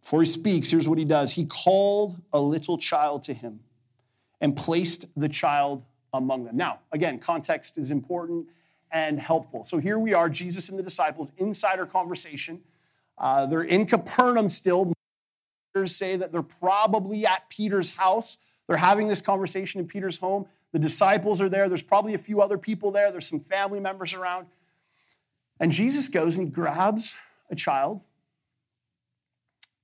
Before 0.01 0.21
he 0.21 0.25
speaks, 0.25 0.69
here's 0.69 0.87
what 0.87 0.97
he 0.97 1.05
does 1.05 1.33
He 1.33 1.45
called 1.45 2.21
a 2.33 2.41
little 2.41 2.77
child 2.77 3.23
to 3.23 3.33
him 3.33 3.59
and 4.41 4.55
placed 4.55 5.05
the 5.15 5.29
child 5.29 5.83
among 6.13 6.43
them. 6.43 6.57
Now, 6.57 6.79
again, 6.91 7.19
context 7.19 7.77
is 7.77 7.91
important 7.91 8.47
and 8.91 9.19
helpful. 9.19 9.65
So 9.65 9.77
here 9.77 9.97
we 9.97 10.13
are, 10.13 10.29
Jesus 10.29 10.69
and 10.69 10.77
the 10.77 10.83
disciples, 10.83 11.31
insider 11.37 11.85
conversation. 11.85 12.61
Uh, 13.17 13.45
they're 13.45 13.63
in 13.63 13.85
Capernaum 13.85 14.49
still. 14.49 14.91
Say 15.85 16.17
that 16.17 16.31
they're 16.31 16.43
probably 16.43 17.25
at 17.25 17.49
Peter's 17.49 17.89
house. 17.89 18.37
They're 18.67 18.77
having 18.77 19.07
this 19.07 19.21
conversation 19.21 19.81
in 19.81 19.87
Peter's 19.87 20.17
home. 20.17 20.45
The 20.73 20.79
disciples 20.79 21.41
are 21.41 21.47
there. 21.47 21.69
There's 21.69 21.83
probably 21.83 22.13
a 22.15 22.17
few 22.17 22.41
other 22.41 22.57
people 22.57 22.91
there. 22.91 23.11
There's 23.11 23.27
some 23.27 23.39
family 23.39 23.79
members 23.79 24.13
around. 24.13 24.47
And 25.59 25.71
Jesus 25.71 26.09
goes 26.09 26.37
and 26.37 26.47
he 26.47 26.53
grabs 26.53 27.15
a 27.49 27.55
child 27.55 28.01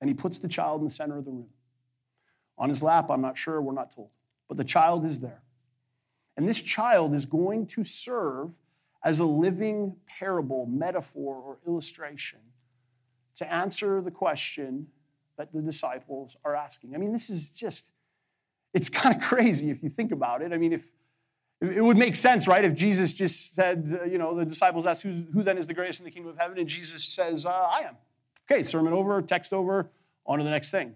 and 0.01 0.09
he 0.09 0.13
puts 0.13 0.39
the 0.39 0.47
child 0.47 0.81
in 0.81 0.85
the 0.85 0.91
center 0.91 1.17
of 1.17 1.25
the 1.25 1.31
room. 1.31 1.49
On 2.57 2.67
his 2.67 2.83
lap, 2.83 3.09
I'm 3.09 3.21
not 3.21 3.37
sure, 3.37 3.61
we're 3.61 3.71
not 3.71 3.95
told. 3.95 4.09
But 4.47 4.57
the 4.57 4.63
child 4.63 5.05
is 5.05 5.19
there. 5.19 5.41
And 6.35 6.47
this 6.47 6.61
child 6.61 7.13
is 7.13 7.25
going 7.25 7.67
to 7.67 7.83
serve 7.83 8.57
as 9.03 9.19
a 9.19 9.25
living 9.25 9.95
parable, 10.07 10.65
metaphor, 10.65 11.35
or 11.35 11.57
illustration 11.67 12.39
to 13.35 13.53
answer 13.53 14.01
the 14.01 14.11
question 14.11 14.87
that 15.37 15.53
the 15.53 15.61
disciples 15.61 16.35
are 16.43 16.55
asking. 16.55 16.95
I 16.95 16.97
mean, 16.97 17.13
this 17.13 17.29
is 17.29 17.49
just, 17.51 17.91
it's 18.73 18.89
kind 18.89 19.15
of 19.15 19.21
crazy 19.29 19.69
if 19.69 19.83
you 19.83 19.89
think 19.89 20.11
about 20.11 20.41
it. 20.41 20.53
I 20.53 20.57
mean, 20.57 20.73
if 20.73 20.89
it 21.61 21.83
would 21.83 21.97
make 21.97 22.15
sense, 22.15 22.47
right? 22.47 22.63
If 22.63 22.73
Jesus 22.73 23.13
just 23.13 23.53
said, 23.53 23.99
uh, 24.01 24.05
you 24.05 24.17
know, 24.17 24.33
the 24.33 24.45
disciples 24.45 24.87
asked, 24.87 25.03
who, 25.03 25.43
then 25.43 25.57
is 25.57 25.67
the 25.67 25.73
greatest 25.73 25.99
in 25.99 26.05
the 26.05 26.11
kingdom 26.11 26.31
of 26.31 26.37
heaven? 26.37 26.57
And 26.57 26.67
Jesus 26.67 27.03
says, 27.03 27.45
uh, 27.45 27.49
I 27.49 27.81
am. 27.81 27.97
Okay, 28.49 28.63
sermon 28.63 28.93
over, 28.93 29.21
text 29.21 29.53
over, 29.53 29.89
on 30.25 30.37
to 30.39 30.43
the 30.43 30.49
next 30.49 30.71
thing. 30.71 30.95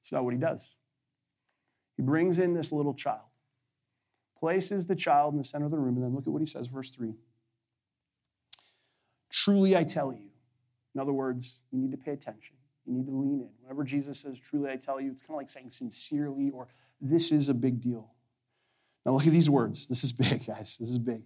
It's 0.00 0.10
not 0.10 0.24
what 0.24 0.32
he 0.32 0.40
does. 0.40 0.76
He 1.96 2.02
brings 2.02 2.38
in 2.38 2.54
this 2.54 2.72
little 2.72 2.94
child, 2.94 3.26
places 4.38 4.86
the 4.86 4.96
child 4.96 5.34
in 5.34 5.38
the 5.38 5.44
center 5.44 5.66
of 5.66 5.70
the 5.70 5.78
room, 5.78 5.96
and 5.96 6.04
then 6.04 6.14
look 6.14 6.26
at 6.26 6.32
what 6.32 6.40
he 6.40 6.46
says, 6.46 6.68
verse 6.68 6.90
3. 6.90 7.12
Truly 9.30 9.76
I 9.76 9.84
tell 9.84 10.12
you. 10.12 10.30
In 10.94 11.00
other 11.00 11.12
words, 11.12 11.60
you 11.70 11.78
need 11.78 11.90
to 11.90 11.98
pay 11.98 12.12
attention. 12.12 12.56
You 12.88 12.94
need 12.94 13.06
to 13.06 13.12
lean 13.12 13.40
in. 13.40 13.48
Whenever 13.60 13.84
Jesus 13.84 14.20
says, 14.20 14.40
Truly 14.40 14.70
I 14.70 14.76
tell 14.76 15.00
you, 15.00 15.12
it's 15.12 15.20
kind 15.20 15.32
of 15.32 15.36
like 15.36 15.50
saying 15.50 15.70
sincerely 15.70 16.50
or 16.50 16.68
this 17.00 17.32
is 17.32 17.48
a 17.48 17.54
big 17.54 17.80
deal. 17.80 18.10
Now 19.04 19.12
look 19.12 19.26
at 19.26 19.32
these 19.32 19.50
words. 19.50 19.86
This 19.86 20.04
is 20.04 20.12
big, 20.12 20.46
guys. 20.46 20.78
This 20.78 20.88
is 20.88 20.98
big. 20.98 21.22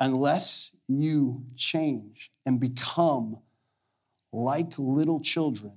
Unless 0.00 0.76
you 0.88 1.44
change 1.56 2.30
and 2.46 2.60
become 2.60 3.38
like 4.32 4.78
little 4.78 5.20
children, 5.20 5.72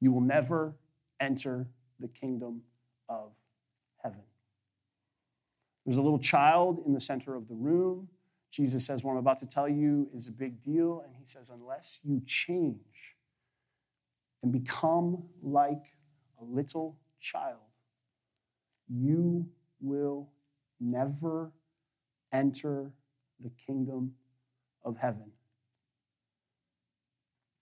you 0.00 0.12
will 0.12 0.20
never 0.20 0.74
enter 1.20 1.68
the 2.00 2.08
kingdom 2.08 2.62
of 3.08 3.32
heaven. 4.02 4.20
There's 5.84 5.96
a 5.96 6.02
little 6.02 6.18
child 6.18 6.82
in 6.86 6.92
the 6.92 7.00
center 7.00 7.34
of 7.34 7.48
the 7.48 7.54
room. 7.54 8.08
Jesus 8.50 8.86
says, 8.86 9.04
What 9.04 9.12
I'm 9.12 9.18
about 9.18 9.38
to 9.40 9.46
tell 9.46 9.68
you 9.68 10.08
is 10.14 10.28
a 10.28 10.32
big 10.32 10.62
deal. 10.62 11.02
And 11.04 11.14
he 11.14 11.26
says, 11.26 11.50
Unless 11.50 12.00
you 12.04 12.22
change 12.26 13.15
and 14.42 14.52
become 14.52 15.22
like 15.42 15.82
a 16.40 16.44
little 16.44 16.98
child, 17.20 17.58
you 18.88 19.48
will 19.80 20.28
never 20.80 21.52
enter 22.32 22.92
the 23.40 23.50
kingdom 23.66 24.12
of 24.84 24.96
heaven. 24.96 25.30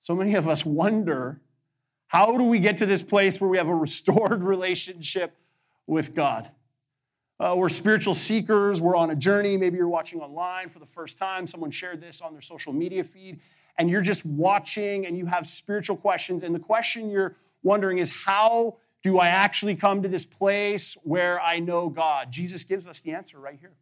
So 0.02 0.14
many 0.14 0.34
of 0.34 0.48
us 0.48 0.66
wonder 0.66 1.40
how 2.08 2.36
do 2.36 2.44
we 2.44 2.58
get 2.58 2.76
to 2.78 2.86
this 2.86 3.02
place 3.02 3.40
where 3.40 3.48
we 3.48 3.56
have 3.56 3.68
a 3.68 3.74
restored 3.74 4.42
relationship 4.44 5.36
with 5.86 6.14
God? 6.14 6.50
Uh, 7.40 7.54
we're 7.56 7.68
spiritual 7.68 8.14
seekers. 8.14 8.80
We're 8.80 8.94
on 8.94 9.10
a 9.10 9.16
journey. 9.16 9.56
Maybe 9.56 9.76
you're 9.76 9.88
watching 9.88 10.20
online 10.20 10.68
for 10.68 10.78
the 10.78 10.86
first 10.86 11.18
time. 11.18 11.46
Someone 11.46 11.70
shared 11.70 12.00
this 12.00 12.20
on 12.20 12.32
their 12.32 12.40
social 12.40 12.72
media 12.72 13.02
feed, 13.02 13.40
and 13.78 13.90
you're 13.90 14.02
just 14.02 14.24
watching 14.24 15.06
and 15.06 15.16
you 15.16 15.26
have 15.26 15.48
spiritual 15.48 15.96
questions. 15.96 16.42
And 16.42 16.54
the 16.54 16.60
question 16.60 17.10
you're 17.10 17.36
wondering 17.62 17.98
is 17.98 18.24
how 18.24 18.76
do 19.02 19.18
I 19.18 19.28
actually 19.28 19.74
come 19.74 20.02
to 20.02 20.08
this 20.08 20.24
place 20.24 20.96
where 21.02 21.40
I 21.40 21.58
know 21.58 21.88
God? 21.88 22.30
Jesus 22.30 22.64
gives 22.64 22.86
us 22.86 23.00
the 23.00 23.12
answer 23.12 23.38
right 23.38 23.58
here. 23.60 23.72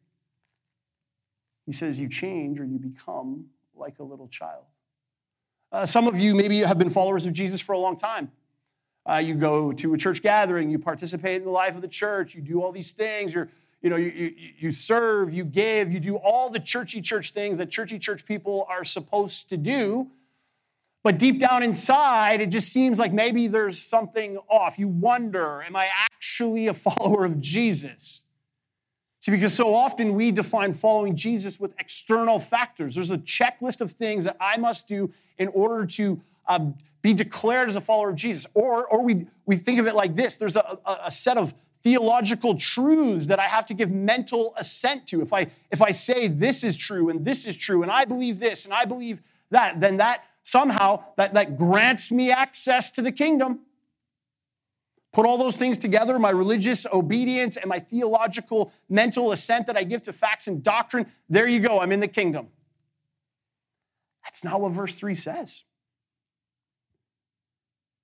He 1.67 1.73
says, 1.73 2.01
You 2.01 2.09
change 2.09 2.59
or 2.59 2.65
you 2.65 2.79
become 2.79 3.47
like 3.75 3.99
a 3.99 4.03
little 4.03 4.29
child. 4.29 4.65
Uh, 5.71 5.87
some 5.87 6.07
of 6.07 6.19
you 6.19 6.35
maybe 6.35 6.59
have 6.61 6.79
been 6.79 6.91
followers 6.91 7.25
of 7.25 7.33
Jesus 7.33 7.61
for 7.61 7.73
a 7.73 7.79
long 7.79 7.97
time. 7.97 8.31
Uh, 9.05 9.17
you 9.17 9.35
go 9.35 9.73
to 9.73 9.95
a 9.95 9.99
church 9.99 10.23
gathering, 10.23 10.71
you 10.71 10.79
participate 10.79 11.37
in 11.37 11.45
the 11.45 11.51
life 11.51 11.75
of 11.75 11.83
the 11.83 11.89
church, 11.89 12.35
you 12.35 12.43
do 12.43 12.63
all 12.63 12.71
these 12.71 12.93
things, 12.93 13.35
you're, 13.35 13.49
you 13.83 13.91
know, 13.91 13.97
you, 13.97 14.11
you, 14.11 14.35
you 14.59 14.73
serve, 14.73 15.33
you 15.33 15.45
give, 15.45 15.91
you 15.91 15.99
do 15.99 16.17
all 16.17 16.49
the 16.49 16.61
churchy 16.61 17.01
church 17.01 17.33
things 17.33 17.59
that 17.59 17.71
churchy 17.71 17.99
church 17.99 18.25
people 18.25 18.67
are 18.69 18.85
supposed 18.85 19.51
to 19.51 19.57
do. 19.57 20.09
But 21.03 21.19
deep 21.19 21.41
down 21.41 21.65
inside, 21.65 22.41
it 22.41 22.51
just 22.51 22.73
seems 22.73 23.01
like 23.01 23.13
maybe 23.13 23.49
there's 23.49 23.83
something 23.83 24.39
off. 24.49 24.79
You 24.79 24.87
wonder, 24.87 25.63
am 25.63 25.75
I 25.75 25.89
actually 26.13 26.69
a 26.69 26.75
follower 26.75 27.25
of 27.25 27.41
Jesus? 27.41 28.23
See, 29.21 29.33
because 29.33 29.55
so 29.55 29.75
often 29.75 30.15
we 30.15 30.33
define 30.33 30.73
following 30.73 31.15
Jesus 31.17 31.59
with 31.59 31.75
external 31.79 32.39
factors. 32.39 32.95
There's 32.95 33.11
a 33.11 33.19
checklist 33.19 33.81
of 33.81 33.93
things 33.93 34.25
that 34.25 34.37
I 34.41 34.57
must 34.57 34.89
do 34.89 35.13
in 35.39 35.49
order 35.49 35.87
to 35.87 36.21
um, 36.47 36.77
be 37.03 37.15
declared 37.15 37.69
as 37.69 37.77
a 37.77 37.81
follower 37.81 38.11
of 38.11 38.17
Jesus. 38.17 38.47
Or, 38.55 38.87
or 38.87 39.03
we, 39.03 39.27
we 39.47 39.57
think 39.57 39.81
of 39.81 39.87
it 39.87 39.95
like 39.95 40.15
this 40.15 40.37
there's 40.37 40.57
a, 40.57 40.79
a, 40.85 40.99
a 41.07 41.11
set 41.11 41.37
of 41.37 41.55
theological 41.83 42.57
truths 42.57 43.27
that 43.27 43.39
I 43.39 43.45
have 43.45 43.67
to 43.67 43.75
give 43.75 43.91
mental 43.91 44.55
assent 44.57 45.07
to. 45.09 45.21
If 45.21 45.33
I, 45.33 45.49
if 45.71 45.83
I 45.83 45.91
say 45.91 46.29
this 46.29 46.65
is 46.65 46.77
true 46.77 47.09
and 47.09 47.25
this 47.25 47.47
is 47.47 47.57
true 47.57 47.83
and 47.83 47.91
I 47.91 48.05
believe 48.05 48.39
this 48.39 48.65
and 48.65 48.73
I 48.73 48.85
believe 48.85 49.21
that, 49.51 49.81
then 49.81 49.99
that 49.99 50.25
somehow 50.45 51.05
that, 51.17 51.35
that 51.35 51.57
grants 51.57 52.11
me 52.11 52.31
access 52.31 52.91
to 52.93 53.03
the 53.03 53.13
kingdom. 53.13 53.61
Put 55.13 55.27
all 55.27 55.37
those 55.37 55.59
things 55.59 55.77
together, 55.77 56.19
my 56.19 56.31
religious 56.31 56.87
obedience 56.91 57.59
and 57.59 57.67
my 57.67 57.79
theological 57.79 58.73
mental 58.89 59.33
assent 59.33 59.67
that 59.67 59.77
I 59.77 59.85
give 59.85 60.03
to 60.05 60.13
facts 60.13 60.47
and 60.47 60.63
doctrine, 60.63 61.07
there 61.29 61.47
you 61.47 61.61
go, 61.61 61.81
I'm 61.81 61.93
in 61.93 62.01
the 62.01 62.09
kingdom. 62.09 62.49
That's 64.25 64.43
not 64.43 64.61
what 64.61 64.73
verse 64.73 64.95
3 64.95 65.15
says. 65.15 65.65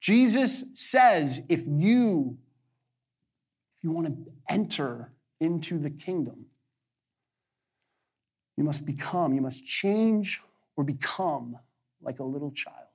Jesus 0.00 0.66
says 0.74 1.42
if 1.48 1.62
you 1.66 2.36
if 3.78 3.84
you 3.84 3.90
want 3.90 4.06
to 4.08 4.32
enter 4.48 5.12
into 5.40 5.78
the 5.78 5.90
kingdom, 5.90 6.46
you 8.56 8.64
must 8.64 8.84
become, 8.84 9.34
you 9.34 9.40
must 9.40 9.64
change 9.64 10.40
or 10.76 10.82
become 10.82 11.56
like 12.02 12.18
a 12.18 12.24
little 12.24 12.50
child. 12.50 12.86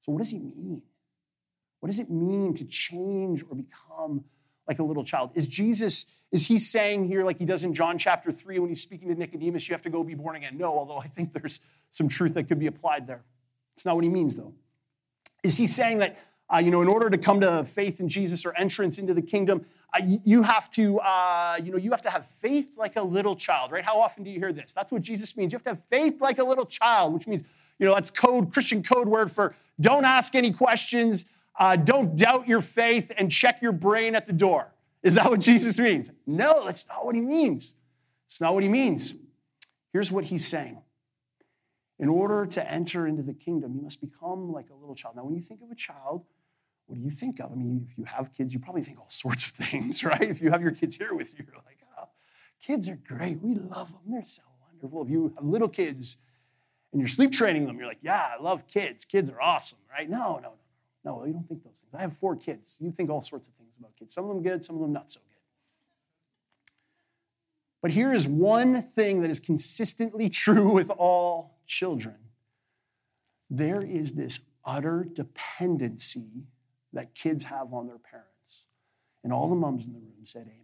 So, 0.00 0.12
what 0.12 0.18
does 0.18 0.30
he 0.30 0.38
mean? 0.38 0.80
What 1.80 1.88
does 1.88 2.00
it 2.00 2.10
mean 2.10 2.54
to 2.54 2.64
change 2.64 3.44
or 3.50 3.54
become 3.54 4.24
like 4.66 4.78
a 4.78 4.82
little 4.82 5.04
child? 5.04 5.30
Is 5.34 5.46
Jesus, 5.46 6.06
is 6.32 6.46
he 6.46 6.58
saying 6.58 7.06
here, 7.06 7.22
like 7.22 7.38
he 7.38 7.44
does 7.44 7.64
in 7.64 7.74
John 7.74 7.98
chapter 7.98 8.32
3 8.32 8.58
when 8.58 8.70
he's 8.70 8.80
speaking 8.80 9.08
to 9.08 9.14
Nicodemus, 9.14 9.68
you 9.68 9.74
have 9.74 9.82
to 9.82 9.90
go 9.90 10.02
be 10.02 10.14
born 10.14 10.36
again? 10.36 10.56
No, 10.56 10.78
although 10.78 10.96
I 10.96 11.06
think 11.06 11.34
there's 11.34 11.60
some 11.90 12.08
truth 12.08 12.32
that 12.34 12.48
could 12.48 12.58
be 12.58 12.66
applied 12.66 13.06
there. 13.06 13.22
It's 13.74 13.84
not 13.84 13.94
what 13.94 14.04
he 14.04 14.10
means, 14.10 14.34
though. 14.34 14.54
Is 15.48 15.56
he 15.56 15.66
saying 15.66 16.00
that, 16.00 16.18
uh, 16.52 16.58
you 16.58 16.70
know, 16.70 16.82
in 16.82 16.88
order 16.88 17.08
to 17.08 17.16
come 17.16 17.40
to 17.40 17.64
faith 17.64 18.00
in 18.00 18.08
Jesus 18.10 18.44
or 18.44 18.54
entrance 18.54 18.98
into 18.98 19.14
the 19.14 19.22
kingdom, 19.22 19.64
uh, 19.94 20.02
you 20.04 20.42
have 20.42 20.68
to, 20.72 21.00
uh, 21.00 21.56
you 21.64 21.72
know, 21.72 21.78
you 21.78 21.90
have 21.90 22.02
to 22.02 22.10
have 22.10 22.26
faith 22.26 22.68
like 22.76 22.96
a 22.96 23.02
little 23.02 23.34
child, 23.34 23.72
right? 23.72 23.82
How 23.82 23.98
often 23.98 24.24
do 24.24 24.30
you 24.30 24.38
hear 24.38 24.52
this? 24.52 24.74
That's 24.74 24.92
what 24.92 25.00
Jesus 25.00 25.38
means. 25.38 25.50
You 25.50 25.56
have 25.56 25.62
to 25.62 25.70
have 25.70 25.82
faith 25.88 26.20
like 26.20 26.38
a 26.38 26.44
little 26.44 26.66
child, 26.66 27.14
which 27.14 27.26
means, 27.26 27.44
you 27.78 27.86
know, 27.86 27.94
that's 27.94 28.10
code, 28.10 28.52
Christian 28.52 28.82
code 28.82 29.08
word 29.08 29.32
for 29.32 29.56
don't 29.80 30.04
ask 30.04 30.34
any 30.34 30.52
questions, 30.52 31.24
uh, 31.58 31.76
don't 31.76 32.14
doubt 32.14 32.46
your 32.46 32.60
faith, 32.60 33.10
and 33.16 33.30
check 33.30 33.62
your 33.62 33.72
brain 33.72 34.14
at 34.14 34.26
the 34.26 34.34
door. 34.34 34.70
Is 35.02 35.14
that 35.14 35.30
what 35.30 35.40
Jesus 35.40 35.78
means? 35.78 36.10
No, 36.26 36.66
that's 36.66 36.86
not 36.88 37.06
what 37.06 37.14
he 37.14 37.22
means. 37.22 37.74
It's 38.26 38.42
not 38.42 38.52
what 38.52 38.62
he 38.62 38.68
means. 38.68 39.14
Here's 39.94 40.12
what 40.12 40.24
he's 40.24 40.46
saying. 40.46 40.82
In 41.98 42.08
order 42.08 42.46
to 42.46 42.70
enter 42.70 43.06
into 43.06 43.22
the 43.22 43.34
kingdom, 43.34 43.74
you 43.74 43.82
must 43.82 44.00
become 44.00 44.52
like 44.52 44.70
a 44.70 44.74
little 44.74 44.94
child. 44.94 45.16
Now, 45.16 45.24
when 45.24 45.34
you 45.34 45.40
think 45.40 45.62
of 45.62 45.70
a 45.70 45.74
child, 45.74 46.24
what 46.86 46.96
do 46.96 47.00
you 47.02 47.10
think 47.10 47.40
of? 47.40 47.50
I 47.52 47.54
mean, 47.54 47.86
if 47.90 47.98
you 47.98 48.04
have 48.04 48.32
kids, 48.32 48.54
you 48.54 48.60
probably 48.60 48.82
think 48.82 48.98
all 48.98 49.08
sorts 49.10 49.50
of 49.50 49.52
things, 49.56 50.04
right? 50.04 50.22
If 50.22 50.40
you 50.40 50.50
have 50.50 50.62
your 50.62 50.72
kids 50.72 50.96
here 50.96 51.14
with 51.14 51.38
you, 51.38 51.44
you're 51.46 51.62
like, 51.66 51.78
oh, 51.98 52.08
kids 52.60 52.88
are 52.88 52.98
great. 53.06 53.40
We 53.40 53.54
love 53.54 53.92
them. 53.92 54.02
They're 54.06 54.22
so 54.22 54.42
wonderful. 54.70 55.02
If 55.02 55.10
you 55.10 55.32
have 55.36 55.44
little 55.44 55.68
kids, 55.68 56.18
and 56.92 57.00
you're 57.00 57.08
sleep 57.08 57.32
training 57.32 57.66
them, 57.66 57.78
you're 57.78 57.86
like, 57.86 57.98
yeah, 58.02 58.30
I 58.38 58.42
love 58.42 58.66
kids. 58.66 59.04
Kids 59.04 59.30
are 59.30 59.40
awesome, 59.40 59.78
right? 59.90 60.08
No, 60.08 60.40
no, 60.42 60.54
no, 61.04 61.18
no. 61.18 61.24
You 61.26 61.32
don't 61.32 61.46
think 61.46 61.62
those 61.62 61.80
things. 61.80 61.92
I 61.94 62.00
have 62.00 62.16
four 62.16 62.36
kids. 62.36 62.78
You 62.80 62.90
think 62.90 63.10
all 63.10 63.22
sorts 63.22 63.48
of 63.48 63.54
things 63.54 63.74
about 63.78 63.94
kids. 63.96 64.14
Some 64.14 64.24
of 64.24 64.30
them 64.30 64.42
good, 64.42 64.64
some 64.64 64.76
of 64.76 64.82
them 64.82 64.92
not 64.92 65.10
so 65.10 65.20
good. 65.20 66.72
But 67.82 67.90
here 67.90 68.12
is 68.12 68.26
one 68.26 68.80
thing 68.80 69.20
that 69.22 69.30
is 69.30 69.38
consistently 69.38 70.28
true 70.30 70.72
with 70.72 70.90
all 70.90 71.57
children 71.68 72.16
there 73.50 73.82
is 73.82 74.12
this 74.12 74.40
utter 74.64 75.06
dependency 75.10 76.46
that 76.92 77.14
kids 77.14 77.44
have 77.44 77.72
on 77.72 77.86
their 77.86 77.98
parents. 77.98 78.64
And 79.24 79.32
all 79.32 79.48
the 79.48 79.56
moms 79.56 79.86
in 79.86 79.92
the 79.92 79.98
room 79.98 80.24
said, 80.24 80.42
Amen. 80.42 80.54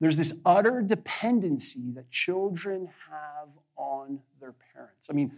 There's 0.00 0.16
this 0.16 0.34
utter 0.44 0.82
dependency 0.82 1.92
that 1.94 2.10
children 2.10 2.88
have 3.08 3.48
on 3.76 4.18
their 4.40 4.54
parents. 4.74 5.08
I 5.10 5.12
mean, 5.12 5.32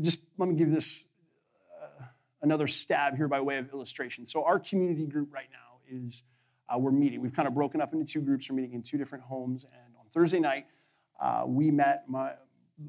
just 0.00 0.26
let 0.36 0.48
me 0.48 0.56
give 0.56 0.70
this 0.70 1.06
uh, 1.82 2.04
another 2.42 2.66
stab 2.66 3.16
here 3.16 3.28
by 3.28 3.40
way 3.40 3.56
of 3.58 3.72
illustration. 3.72 4.26
So, 4.26 4.44
our 4.44 4.58
community 4.58 5.06
group 5.06 5.32
right 5.32 5.48
now 5.50 5.78
is 5.88 6.22
uh, 6.68 6.78
we're 6.78 6.90
meeting. 6.90 7.22
We've 7.22 7.32
kind 7.32 7.48
of 7.48 7.54
broken 7.54 7.80
up 7.80 7.94
into 7.94 8.04
two 8.04 8.20
groups. 8.20 8.50
We're 8.50 8.56
meeting 8.56 8.74
in 8.74 8.82
two 8.82 8.98
different 8.98 9.24
homes. 9.24 9.64
And 9.64 9.94
on 9.98 10.04
Thursday 10.12 10.40
night, 10.40 10.66
uh, 11.18 11.44
we 11.46 11.70
met, 11.70 12.04
my, 12.06 12.32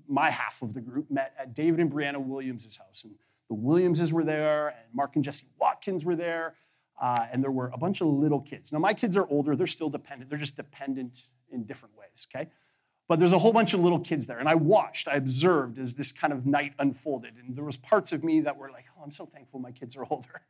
my 0.08 0.30
half 0.30 0.62
of 0.62 0.74
the 0.74 0.82
group 0.82 1.10
met 1.12 1.34
at 1.38 1.54
David 1.54 1.80
and 1.80 1.92
Brianna 1.92 2.24
Williams' 2.24 2.78
house. 2.78 3.04
And 3.04 3.16
the 3.48 3.54
Williamses 3.54 4.12
were 4.12 4.24
there, 4.24 4.70
and 4.70 4.94
Mark 4.94 5.16
and 5.16 5.24
Jesse 5.24 5.48
Watkins 5.60 6.04
were 6.04 6.16
there, 6.16 6.56
uh, 7.00 7.28
and 7.32 7.44
there 7.44 7.52
were 7.52 7.70
a 7.74 7.78
bunch 7.78 8.02
of 8.02 8.08
little 8.08 8.42
kids. 8.42 8.74
Now, 8.74 8.80
my 8.80 8.94
kids 8.94 9.16
are 9.18 9.28
older, 9.28 9.56
they're 9.56 9.68
still 9.68 9.90
dependent. 9.90 10.30
They're 10.30 10.40
just 10.40 10.56
dependent 10.56 11.28
in 11.52 11.66
different 11.66 11.96
ways, 11.98 12.28
okay? 12.34 12.50
But 13.08 13.20
there's 13.20 13.34
a 13.34 13.38
whole 13.38 13.54
bunch 13.54 13.74
of 13.74 13.82
little 13.82 14.00
kids 14.00 14.26
there. 14.26 14.40
And 14.40 14.50
I 14.50 14.56
watched, 14.56 15.08
I 15.08 15.16
observed 15.16 15.78
as 15.78 15.94
this 15.94 16.12
kind 16.12 16.34
of 16.34 16.46
night 16.46 16.74
unfolded. 16.80 17.36
And 17.38 17.56
there 17.56 17.64
was 17.64 17.78
parts 17.78 18.12
of 18.12 18.24
me 18.24 18.42
that 18.42 18.58
were 18.58 18.72
like, 18.72 18.86
oh, 18.98 19.04
I'm 19.04 19.12
so 19.12 19.26
thankful 19.28 19.60
my 19.60 19.72
kids 19.72 19.96
are 19.96 20.06
older. 20.10 20.42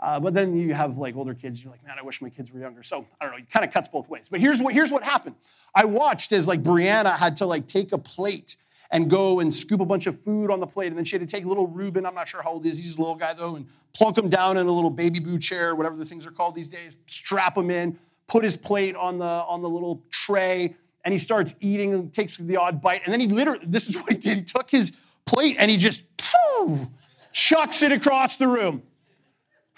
Uh, 0.00 0.20
but 0.20 0.32
then 0.32 0.56
you 0.56 0.74
have 0.74 0.96
like 0.96 1.16
older 1.16 1.34
kids, 1.34 1.62
you're 1.62 1.72
like, 1.72 1.84
man, 1.84 1.96
I 1.98 2.02
wish 2.02 2.22
my 2.22 2.30
kids 2.30 2.52
were 2.52 2.60
younger. 2.60 2.82
So 2.82 3.04
I 3.20 3.24
don't 3.24 3.32
know, 3.32 3.38
it 3.38 3.50
kind 3.50 3.66
of 3.66 3.72
cuts 3.72 3.88
both 3.88 4.08
ways. 4.08 4.28
But 4.30 4.40
here's 4.40 4.60
what, 4.60 4.72
here's 4.72 4.92
what 4.92 5.02
happened. 5.02 5.34
I 5.74 5.84
watched 5.84 6.32
as 6.32 6.46
like 6.46 6.62
Brianna 6.62 7.16
had 7.16 7.36
to 7.36 7.46
like 7.46 7.66
take 7.66 7.92
a 7.92 7.98
plate 7.98 8.56
and 8.90 9.10
go 9.10 9.40
and 9.40 9.52
scoop 9.52 9.80
a 9.80 9.84
bunch 9.84 10.06
of 10.06 10.18
food 10.18 10.50
on 10.50 10.60
the 10.60 10.66
plate. 10.66 10.88
And 10.88 10.96
then 10.96 11.04
she 11.04 11.16
had 11.18 11.28
to 11.28 11.36
take 11.36 11.44
little 11.44 11.66
Reuben, 11.66 12.06
I'm 12.06 12.14
not 12.14 12.28
sure 12.28 12.42
how 12.42 12.52
old 12.52 12.64
he 12.64 12.70
is, 12.70 12.78
he's 12.78 12.96
a 12.96 13.00
little 13.00 13.16
guy 13.16 13.34
though, 13.34 13.56
and 13.56 13.66
plunk 13.92 14.16
him 14.16 14.28
down 14.28 14.56
in 14.56 14.66
a 14.66 14.72
little 14.72 14.90
baby 14.90 15.18
boo 15.18 15.38
chair, 15.38 15.74
whatever 15.74 15.96
the 15.96 16.04
things 16.04 16.26
are 16.26 16.30
called 16.30 16.54
these 16.54 16.68
days, 16.68 16.96
strap 17.06 17.56
him 17.56 17.70
in, 17.70 17.98
put 18.28 18.44
his 18.44 18.56
plate 18.56 18.94
on 18.94 19.18
the, 19.18 19.24
on 19.24 19.62
the 19.62 19.68
little 19.68 20.02
tray, 20.10 20.76
and 21.04 21.12
he 21.12 21.18
starts 21.18 21.54
eating 21.60 21.92
and 21.94 22.12
takes 22.12 22.36
the 22.36 22.56
odd 22.56 22.80
bite. 22.80 23.02
And 23.04 23.12
then 23.12 23.20
he 23.20 23.26
literally, 23.26 23.64
this 23.66 23.88
is 23.88 23.96
what 23.96 24.10
he 24.10 24.16
did. 24.16 24.38
He 24.38 24.44
took 24.44 24.70
his 24.70 25.00
plate 25.26 25.56
and 25.58 25.70
he 25.70 25.76
just 25.76 26.02
chucks 27.32 27.82
it 27.82 27.92
across 27.92 28.36
the 28.36 28.46
room 28.46 28.82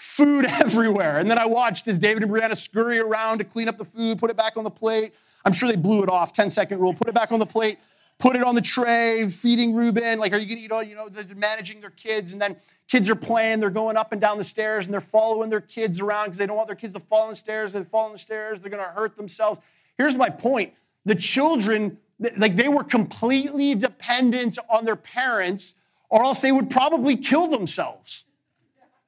food 0.01 0.45
everywhere. 0.49 1.19
And 1.19 1.29
then 1.29 1.37
I 1.37 1.45
watched 1.45 1.87
as 1.87 1.99
David 1.99 2.23
and 2.23 2.31
Brianna 2.31 2.57
scurry 2.57 2.99
around 2.99 3.37
to 3.37 3.45
clean 3.45 3.69
up 3.69 3.77
the 3.77 3.85
food, 3.85 4.17
put 4.17 4.31
it 4.31 4.37
back 4.37 4.57
on 4.57 4.63
the 4.63 4.71
plate. 4.71 5.13
I'm 5.45 5.53
sure 5.53 5.69
they 5.69 5.75
blew 5.75 6.01
it 6.03 6.09
off, 6.09 6.33
10 6.33 6.49
second 6.49 6.79
rule, 6.79 6.93
put 6.93 7.07
it 7.07 7.13
back 7.13 7.31
on 7.31 7.39
the 7.39 7.45
plate, 7.45 7.77
put 8.17 8.35
it 8.35 8.43
on 8.43 8.55
the 8.55 8.61
tray, 8.61 9.27
feeding 9.27 9.75
Ruben. 9.75 10.19
Like, 10.19 10.33
are 10.33 10.37
you 10.37 10.47
gonna 10.47 10.59
eat 10.59 10.71
all, 10.71 10.83
you 10.83 10.95
know, 10.95 11.07
they're 11.07 11.35
managing 11.35 11.81
their 11.81 11.91
kids. 11.91 12.33
And 12.33 12.41
then 12.41 12.55
kids 12.87 13.09
are 13.09 13.15
playing, 13.15 13.59
they're 13.59 13.69
going 13.69 13.95
up 13.95 14.11
and 14.11 14.19
down 14.19 14.37
the 14.37 14.43
stairs 14.43 14.87
and 14.87 14.93
they're 14.93 15.01
following 15.01 15.49
their 15.49 15.61
kids 15.61 15.99
around 15.99 16.25
because 16.25 16.39
they 16.39 16.47
don't 16.47 16.57
want 16.57 16.67
their 16.67 16.75
kids 16.75 16.95
to 16.95 16.99
fall 16.99 17.23
on 17.23 17.29
the 17.29 17.35
stairs. 17.35 17.73
They 17.73 17.83
fall 17.83 18.05
on 18.05 18.11
the 18.11 18.19
stairs, 18.19 18.59
they're 18.59 18.71
gonna 18.71 18.83
hurt 18.83 19.15
themselves. 19.15 19.59
Here's 19.97 20.15
my 20.15 20.29
point 20.29 20.73
the 21.05 21.15
children, 21.15 21.97
like, 22.37 22.55
they 22.55 22.69
were 22.69 22.83
completely 22.83 23.75
dependent 23.75 24.57
on 24.69 24.85
their 24.85 24.95
parents, 24.95 25.75
or 26.09 26.23
else 26.23 26.41
they 26.41 26.51
would 26.51 26.69
probably 26.69 27.15
kill 27.15 27.47
themselves. 27.47 28.25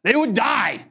They 0.03 0.15
would 0.15 0.33
die. 0.33 0.85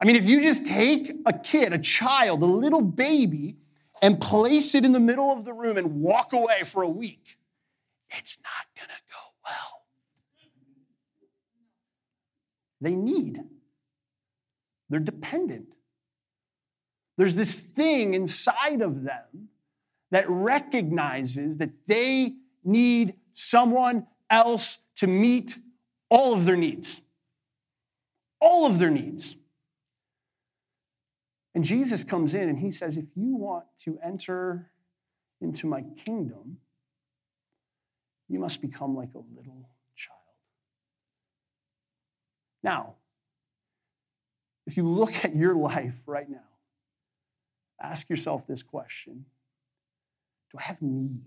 I 0.00 0.04
mean, 0.04 0.16
if 0.16 0.26
you 0.26 0.40
just 0.40 0.66
take 0.66 1.12
a 1.26 1.32
kid, 1.32 1.72
a 1.72 1.78
child, 1.78 2.42
a 2.42 2.46
little 2.46 2.80
baby, 2.80 3.56
and 4.00 4.20
place 4.20 4.74
it 4.74 4.84
in 4.84 4.92
the 4.92 5.00
middle 5.00 5.30
of 5.30 5.44
the 5.44 5.52
room 5.52 5.76
and 5.76 6.00
walk 6.00 6.32
away 6.32 6.62
for 6.64 6.82
a 6.82 6.88
week, 6.88 7.38
it's 8.10 8.38
not 8.42 8.66
going 8.76 8.88
to 8.88 9.02
go 9.10 9.18
well. 9.44 9.82
They 12.80 12.96
need, 12.96 13.40
they're 14.90 14.98
dependent. 14.98 15.76
There's 17.16 17.36
this 17.36 17.60
thing 17.60 18.14
inside 18.14 18.82
of 18.82 19.04
them 19.04 19.48
that 20.10 20.28
recognizes 20.28 21.58
that 21.58 21.70
they 21.86 22.34
need 22.64 23.14
someone 23.32 24.06
else 24.28 24.78
to 24.96 25.06
meet 25.06 25.56
all 26.10 26.32
of 26.32 26.44
their 26.44 26.56
needs 26.56 27.00
all 28.42 28.66
of 28.66 28.80
their 28.80 28.90
needs. 28.90 29.36
And 31.54 31.64
Jesus 31.64 32.02
comes 32.02 32.34
in 32.34 32.48
and 32.48 32.58
he 32.58 32.70
says, 32.70 32.98
If 32.98 33.06
you 33.14 33.36
want 33.36 33.64
to 33.84 33.98
enter 34.02 34.70
into 35.40 35.66
my 35.66 35.82
kingdom, 35.96 36.58
you 38.28 38.40
must 38.40 38.60
become 38.60 38.96
like 38.96 39.14
a 39.14 39.18
little 39.18 39.68
child. 39.94 40.18
Now, 42.62 42.94
if 44.66 44.76
you 44.76 44.82
look 44.82 45.24
at 45.24 45.36
your 45.36 45.54
life 45.54 46.02
right 46.06 46.28
now, 46.28 46.38
ask 47.80 48.08
yourself 48.10 48.46
this 48.46 48.62
question 48.62 49.24
Do 50.50 50.58
I 50.58 50.62
have 50.62 50.82
need? 50.82 51.20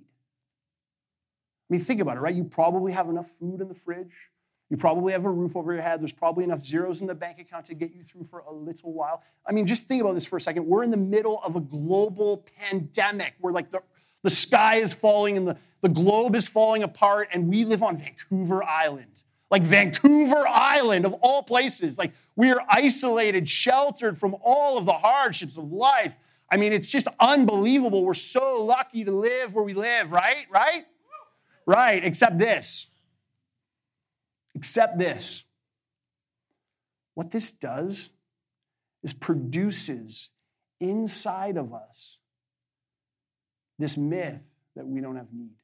I 1.70 1.74
mean, 1.74 1.80
think 1.80 2.02
about 2.02 2.18
it, 2.18 2.20
right? 2.20 2.36
You 2.36 2.44
probably 2.44 2.92
have 2.92 3.10
enough 3.10 3.28
food 3.28 3.62
in 3.62 3.68
the 3.68 3.74
fridge. 3.74 4.14
You 4.70 4.78
probably 4.78 5.14
have 5.14 5.26
a 5.26 5.30
roof 5.30 5.56
over 5.56 5.74
your 5.74 5.84
head. 5.84 6.02
There's 6.02 6.12
probably 6.12 6.44
enough 6.44 6.64
zeros 6.64 7.02
in 7.02 7.08
the 7.08 7.14
bank 7.14 7.40
account 7.40 7.66
to 7.66 7.76
get 7.76 7.94
you 7.94 8.02
through 8.04 8.24
for 8.24 8.40
a 8.40 8.52
little 8.52 8.94
while. 8.94 9.22
I 9.48 9.52
mean, 9.52 9.68
just 9.68 9.88
think 9.88 10.02
about 10.02 10.14
this 10.16 10.26
for 10.26 10.38
a 10.38 10.42
second. 10.42 10.66
We're 10.66 10.84
in 10.84 10.90
the 10.92 10.98
middle 10.98 11.40
of 11.44 11.56
a 11.56 11.62
global 11.62 12.46
pandemic 12.60 13.36
where, 13.40 13.54
like, 13.54 13.72
the, 13.72 13.82
the 14.24 14.32
sky 14.32 14.78
is 14.78 14.92
falling 14.92 15.38
and 15.38 15.48
the, 15.48 15.58
the 15.82 15.90
globe 15.90 16.36
is 16.36 16.48
falling 16.48 16.82
apart, 16.82 17.30
and 17.32 17.48
we 17.48 17.64
live 17.64 17.84
on 17.84 17.98
Vancouver 17.98 18.64
Island. 18.64 19.22
Like, 19.52 19.62
Vancouver 19.62 20.44
Island, 20.48 21.06
of 21.06 21.14
all 21.22 21.44
places. 21.44 22.00
Like, 22.00 22.14
we 22.36 22.52
are 22.52 22.62
isolated, 22.68 23.48
sheltered 23.48 24.18
from 24.18 24.36
all 24.44 24.80
of 24.80 24.88
the 24.88 24.94
hardships 24.94 25.58
of 25.58 25.72
life. 25.72 26.16
I 26.52 26.58
mean, 26.58 26.74
it's 26.74 26.92
just 26.92 27.08
unbelievable. 27.20 28.04
We're 28.04 28.16
so 28.16 28.64
lucky 28.64 29.04
to 29.04 29.12
live 29.12 29.54
where 29.54 29.64
we 29.64 29.76
live, 29.76 30.12
right? 30.12 30.48
Right? 30.50 30.84
Right, 31.68 32.04
except 32.04 32.40
this. 32.40 32.88
Except 34.56 34.98
this 34.98 35.44
what 37.14 37.32
this 37.32 37.52
does 37.52 38.10
is 39.04 39.14
produces 39.14 40.32
inside 40.80 41.58
of 41.58 41.74
us 41.74 42.20
this 43.80 43.98
myth 43.98 44.54
that 44.76 44.86
we 44.86 45.02
don't 45.02 45.16
have 45.16 45.32
need. 45.34 45.56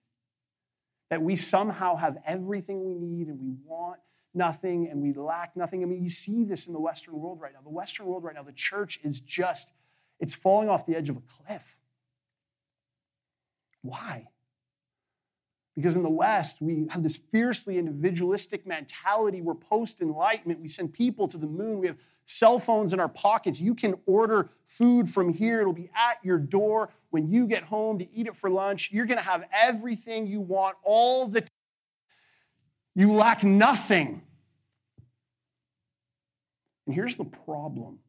That 1.09 1.21
we 1.21 1.35
somehow 1.35 1.97
have 1.97 2.17
everything 2.25 2.85
we 2.85 2.95
need 2.95 3.27
and 3.27 3.39
we 3.39 3.53
want 3.65 3.99
nothing 4.33 4.87
and 4.89 5.01
we 5.01 5.13
lack 5.13 5.57
nothing. 5.57 5.83
I 5.83 5.85
mean, 5.85 6.01
you 6.01 6.09
see 6.09 6.45
this 6.45 6.67
in 6.67 6.73
the 6.73 6.79
Western 6.79 7.19
world 7.19 7.41
right 7.41 7.53
now. 7.53 7.59
The 7.63 7.69
Western 7.69 8.05
world 8.05 8.23
right 8.23 8.35
now, 8.35 8.43
the 8.43 8.53
church 8.53 8.99
is 9.03 9.19
just, 9.19 9.73
it's 10.21 10.33
falling 10.33 10.69
off 10.69 10.85
the 10.85 10.95
edge 10.95 11.09
of 11.09 11.17
a 11.17 11.21
cliff. 11.21 11.75
Why? 13.81 14.27
Because 15.81 15.95
in 15.95 16.03
the 16.03 16.11
West, 16.11 16.61
we 16.61 16.85
have 16.91 17.01
this 17.01 17.17
fiercely 17.17 17.79
individualistic 17.79 18.67
mentality. 18.67 19.41
We're 19.41 19.55
post 19.55 19.99
enlightenment. 19.99 20.61
We 20.61 20.67
send 20.67 20.93
people 20.93 21.27
to 21.27 21.39
the 21.39 21.47
moon. 21.47 21.79
We 21.79 21.87
have 21.87 21.97
cell 22.23 22.59
phones 22.59 22.93
in 22.93 22.99
our 22.99 23.09
pockets. 23.09 23.59
You 23.59 23.73
can 23.73 23.95
order 24.05 24.51
food 24.67 25.09
from 25.09 25.33
here, 25.33 25.59
it'll 25.59 25.73
be 25.73 25.89
at 25.95 26.23
your 26.23 26.37
door 26.37 26.91
when 27.09 27.31
you 27.31 27.47
get 27.47 27.63
home 27.63 27.97
to 27.97 28.07
eat 28.13 28.27
it 28.27 28.35
for 28.35 28.51
lunch. 28.51 28.91
You're 28.91 29.07
going 29.07 29.17
to 29.17 29.23
have 29.23 29.43
everything 29.51 30.27
you 30.27 30.39
want 30.39 30.77
all 30.83 31.27
the 31.27 31.41
time. 31.41 31.49
You 32.93 33.13
lack 33.13 33.43
nothing. 33.43 34.21
And 36.85 36.93
here's 36.93 37.15
the 37.15 37.25
problem 37.25 37.99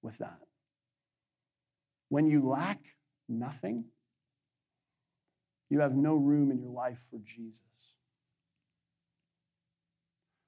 with 0.00 0.16
that 0.18 0.38
when 2.08 2.30
you 2.30 2.48
lack 2.48 2.80
nothing, 3.28 3.84
you 5.74 5.80
have 5.80 5.96
no 5.96 6.14
room 6.14 6.52
in 6.52 6.60
your 6.60 6.70
life 6.70 7.04
for 7.10 7.18
Jesus. 7.18 7.62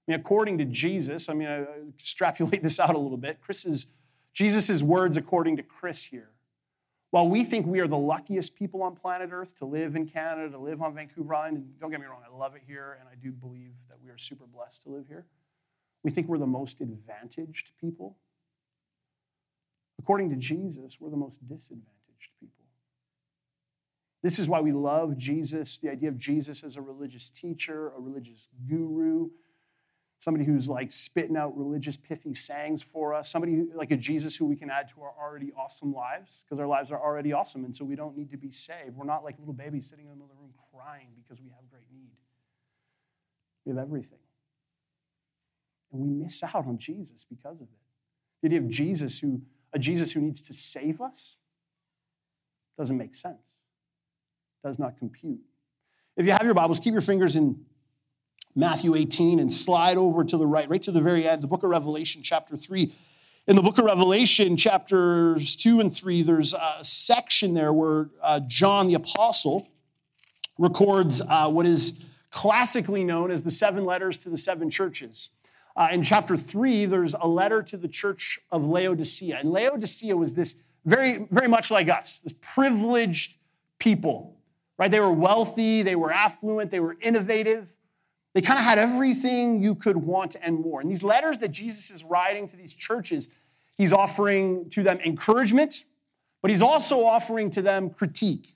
I 0.06 0.12
mean, 0.12 0.20
according 0.20 0.58
to 0.58 0.64
Jesus, 0.64 1.28
I 1.28 1.34
mean, 1.34 1.48
I 1.48 1.64
extrapolate 1.88 2.62
this 2.62 2.78
out 2.78 2.94
a 2.94 2.98
little 2.98 3.16
bit. 3.16 3.40
Chris's, 3.40 3.88
Jesus' 4.32 4.84
words 4.84 5.16
according 5.16 5.56
to 5.56 5.64
Chris 5.64 6.04
here. 6.04 6.30
While 7.10 7.28
we 7.28 7.42
think 7.42 7.66
we 7.66 7.80
are 7.80 7.88
the 7.88 7.98
luckiest 7.98 8.54
people 8.54 8.84
on 8.84 8.94
planet 8.94 9.30
Earth 9.32 9.56
to 9.56 9.64
live 9.64 9.96
in 9.96 10.06
Canada, 10.06 10.50
to 10.50 10.58
live 10.58 10.80
on 10.80 10.94
Vancouver 10.94 11.34
Island, 11.34 11.56
and 11.56 11.80
don't 11.80 11.90
get 11.90 11.98
me 11.98 12.06
wrong, 12.06 12.22
I 12.24 12.32
love 12.32 12.54
it 12.54 12.62
here, 12.64 12.98
and 13.00 13.08
I 13.08 13.16
do 13.20 13.32
believe 13.32 13.72
that 13.88 13.98
we 14.00 14.08
are 14.10 14.18
super 14.18 14.46
blessed 14.46 14.84
to 14.84 14.90
live 14.90 15.08
here. 15.08 15.26
We 16.04 16.12
think 16.12 16.28
we're 16.28 16.38
the 16.38 16.46
most 16.46 16.80
advantaged 16.80 17.72
people. 17.80 18.16
According 19.98 20.30
to 20.30 20.36
Jesus, 20.36 21.00
we're 21.00 21.10
the 21.10 21.16
most 21.16 21.40
disadvantaged. 21.48 21.96
This 24.22 24.38
is 24.38 24.48
why 24.48 24.60
we 24.60 24.72
love 24.72 25.16
Jesus, 25.16 25.78
the 25.78 25.90
idea 25.90 26.08
of 26.08 26.18
Jesus 26.18 26.64
as 26.64 26.76
a 26.76 26.82
religious 26.82 27.30
teacher, 27.30 27.92
a 27.96 28.00
religious 28.00 28.48
guru, 28.68 29.28
somebody 30.18 30.44
who's 30.44 30.68
like 30.68 30.90
spitting 30.90 31.36
out 31.36 31.56
religious 31.56 31.96
pithy 31.96 32.34
sayings 32.34 32.82
for 32.82 33.14
us, 33.14 33.30
somebody 33.30 33.54
who, 33.54 33.70
like 33.74 33.90
a 33.90 33.96
Jesus 33.96 34.34
who 34.34 34.46
we 34.46 34.56
can 34.56 34.70
add 34.70 34.88
to 34.88 35.02
our 35.02 35.12
already 35.20 35.52
awesome 35.56 35.92
lives, 35.92 36.44
because 36.44 36.58
our 36.58 36.66
lives 36.66 36.90
are 36.90 37.00
already 37.00 37.32
awesome, 37.32 37.64
and 37.64 37.76
so 37.76 37.84
we 37.84 37.94
don't 37.94 38.16
need 38.16 38.30
to 38.30 38.38
be 38.38 38.50
saved. 38.50 38.96
We're 38.96 39.04
not 39.04 39.22
like 39.22 39.38
little 39.38 39.54
babies 39.54 39.88
sitting 39.88 40.06
in 40.06 40.10
the 40.10 40.16
middle 40.16 40.30
of 40.30 40.36
the 40.36 40.40
room 40.40 40.54
crying 40.72 41.08
because 41.22 41.40
we 41.42 41.50
have 41.50 41.68
great 41.70 41.86
need. 41.92 42.16
We 43.64 43.70
have 43.70 43.78
everything. 43.78 44.18
And 45.92 46.00
we 46.00 46.08
miss 46.08 46.42
out 46.42 46.66
on 46.66 46.78
Jesus 46.78 47.24
because 47.24 47.60
of 47.60 47.68
it. 47.68 47.78
The 48.42 48.48
idea 48.48 48.58
of 48.60 48.68
Jesus 48.68 49.18
who, 49.18 49.42
a 49.72 49.78
Jesus 49.78 50.12
who 50.12 50.20
needs 50.20 50.40
to 50.42 50.54
save 50.54 51.00
us, 51.00 51.36
doesn't 52.78 52.96
make 52.96 53.14
sense 53.14 53.55
does 54.66 54.80
not 54.80 54.98
compute. 54.98 55.38
If 56.16 56.26
you 56.26 56.32
have 56.32 56.42
your 56.42 56.54
Bibles, 56.54 56.80
keep 56.80 56.90
your 56.90 57.00
fingers 57.00 57.36
in 57.36 57.64
Matthew 58.56 58.96
18 58.96 59.38
and 59.38 59.52
slide 59.52 59.96
over 59.96 60.24
to 60.24 60.36
the 60.36 60.44
right, 60.44 60.68
right 60.68 60.82
to 60.82 60.90
the 60.90 61.00
very 61.00 61.28
end, 61.28 61.40
the 61.40 61.46
book 61.46 61.62
of 61.62 61.70
Revelation, 61.70 62.20
chapter 62.20 62.56
3. 62.56 62.92
In 63.46 63.54
the 63.54 63.62
book 63.62 63.78
of 63.78 63.84
Revelation, 63.84 64.56
chapters 64.56 65.54
2 65.54 65.78
and 65.78 65.94
3, 65.94 66.22
there's 66.22 66.52
a 66.52 66.82
section 66.82 67.54
there 67.54 67.72
where 67.72 68.08
uh, 68.20 68.40
John 68.48 68.88
the 68.88 68.94
Apostle 68.94 69.68
records 70.58 71.22
uh, 71.22 71.48
what 71.48 71.64
is 71.64 72.04
classically 72.30 73.04
known 73.04 73.30
as 73.30 73.42
the 73.42 73.52
seven 73.52 73.84
letters 73.84 74.18
to 74.18 74.30
the 74.30 74.36
seven 74.36 74.68
churches. 74.68 75.30
Uh, 75.76 75.90
in 75.92 76.02
chapter 76.02 76.36
3, 76.36 76.86
there's 76.86 77.14
a 77.14 77.28
letter 77.28 77.62
to 77.62 77.76
the 77.76 77.86
church 77.86 78.40
of 78.50 78.64
Laodicea. 78.64 79.38
And 79.38 79.52
Laodicea 79.52 80.16
was 80.16 80.34
this 80.34 80.56
very, 80.84 81.28
very 81.30 81.46
much 81.46 81.70
like 81.70 81.88
us, 81.88 82.18
this 82.22 82.34
privileged 82.40 83.36
people, 83.78 84.35
right? 84.78 84.90
They 84.90 85.00
were 85.00 85.12
wealthy, 85.12 85.82
they 85.82 85.96
were 85.96 86.12
affluent, 86.12 86.70
they 86.70 86.80
were 86.80 86.96
innovative. 87.00 87.74
They 88.34 88.42
kind 88.42 88.58
of 88.58 88.66
had 88.66 88.78
everything 88.78 89.62
you 89.62 89.74
could 89.74 89.96
want 89.96 90.36
and 90.42 90.60
more. 90.60 90.82
And 90.82 90.90
these 90.90 91.02
letters 91.02 91.38
that 91.38 91.48
Jesus 91.48 91.90
is 91.90 92.04
writing 92.04 92.46
to 92.48 92.56
these 92.56 92.74
churches, 92.74 93.30
he's 93.78 93.94
offering 93.94 94.68
to 94.70 94.82
them 94.82 95.00
encouragement, 95.00 95.84
but 96.42 96.50
he's 96.50 96.60
also 96.60 97.02
offering 97.02 97.50
to 97.52 97.62
them 97.62 97.88
critique. 97.88 98.54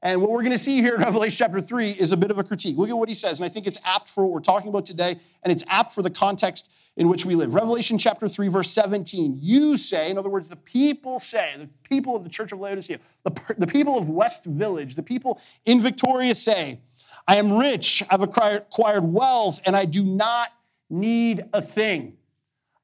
And 0.00 0.20
what 0.20 0.30
we're 0.30 0.42
going 0.42 0.52
to 0.52 0.58
see 0.58 0.76
here 0.76 0.94
in 0.94 1.00
Revelation 1.02 1.44
chapter 1.44 1.60
3 1.60 1.90
is 1.90 2.12
a 2.12 2.16
bit 2.16 2.30
of 2.30 2.38
a 2.38 2.44
critique. 2.44 2.76
Look 2.76 2.88
at 2.88 2.96
what 2.96 3.08
he 3.08 3.16
says, 3.16 3.40
and 3.40 3.44
I 3.44 3.48
think 3.48 3.66
it's 3.66 3.78
apt 3.84 4.08
for 4.08 4.24
what 4.24 4.32
we're 4.32 4.40
talking 4.40 4.68
about 4.68 4.86
today, 4.86 5.16
and 5.42 5.52
it's 5.52 5.64
apt 5.66 5.92
for 5.92 6.02
the 6.02 6.10
context 6.10 6.70
in 6.96 7.08
which 7.08 7.24
we 7.24 7.34
live. 7.34 7.54
Revelation 7.54 7.98
chapter 7.98 8.28
3, 8.28 8.48
verse 8.48 8.70
17. 8.70 9.38
You 9.40 9.76
say, 9.76 10.10
in 10.10 10.16
other 10.18 10.30
words, 10.30 10.48
the 10.48 10.56
people 10.56 11.20
say, 11.20 11.52
the 11.58 11.68
people 11.88 12.16
of 12.16 12.24
the 12.24 12.30
church 12.30 12.52
of 12.52 12.60
Laodicea, 12.60 12.98
the, 13.24 13.54
the 13.58 13.66
people 13.66 13.98
of 13.98 14.08
West 14.08 14.44
Village, 14.44 14.94
the 14.94 15.02
people 15.02 15.40
in 15.66 15.80
Victoria 15.80 16.34
say, 16.34 16.80
I 17.28 17.36
am 17.36 17.52
rich, 17.52 18.02
I've 18.08 18.22
acquired 18.22 19.04
wealth, 19.04 19.60
and 19.66 19.76
I 19.76 19.84
do 19.84 20.04
not 20.04 20.50
need 20.88 21.44
a 21.52 21.60
thing. 21.60 22.16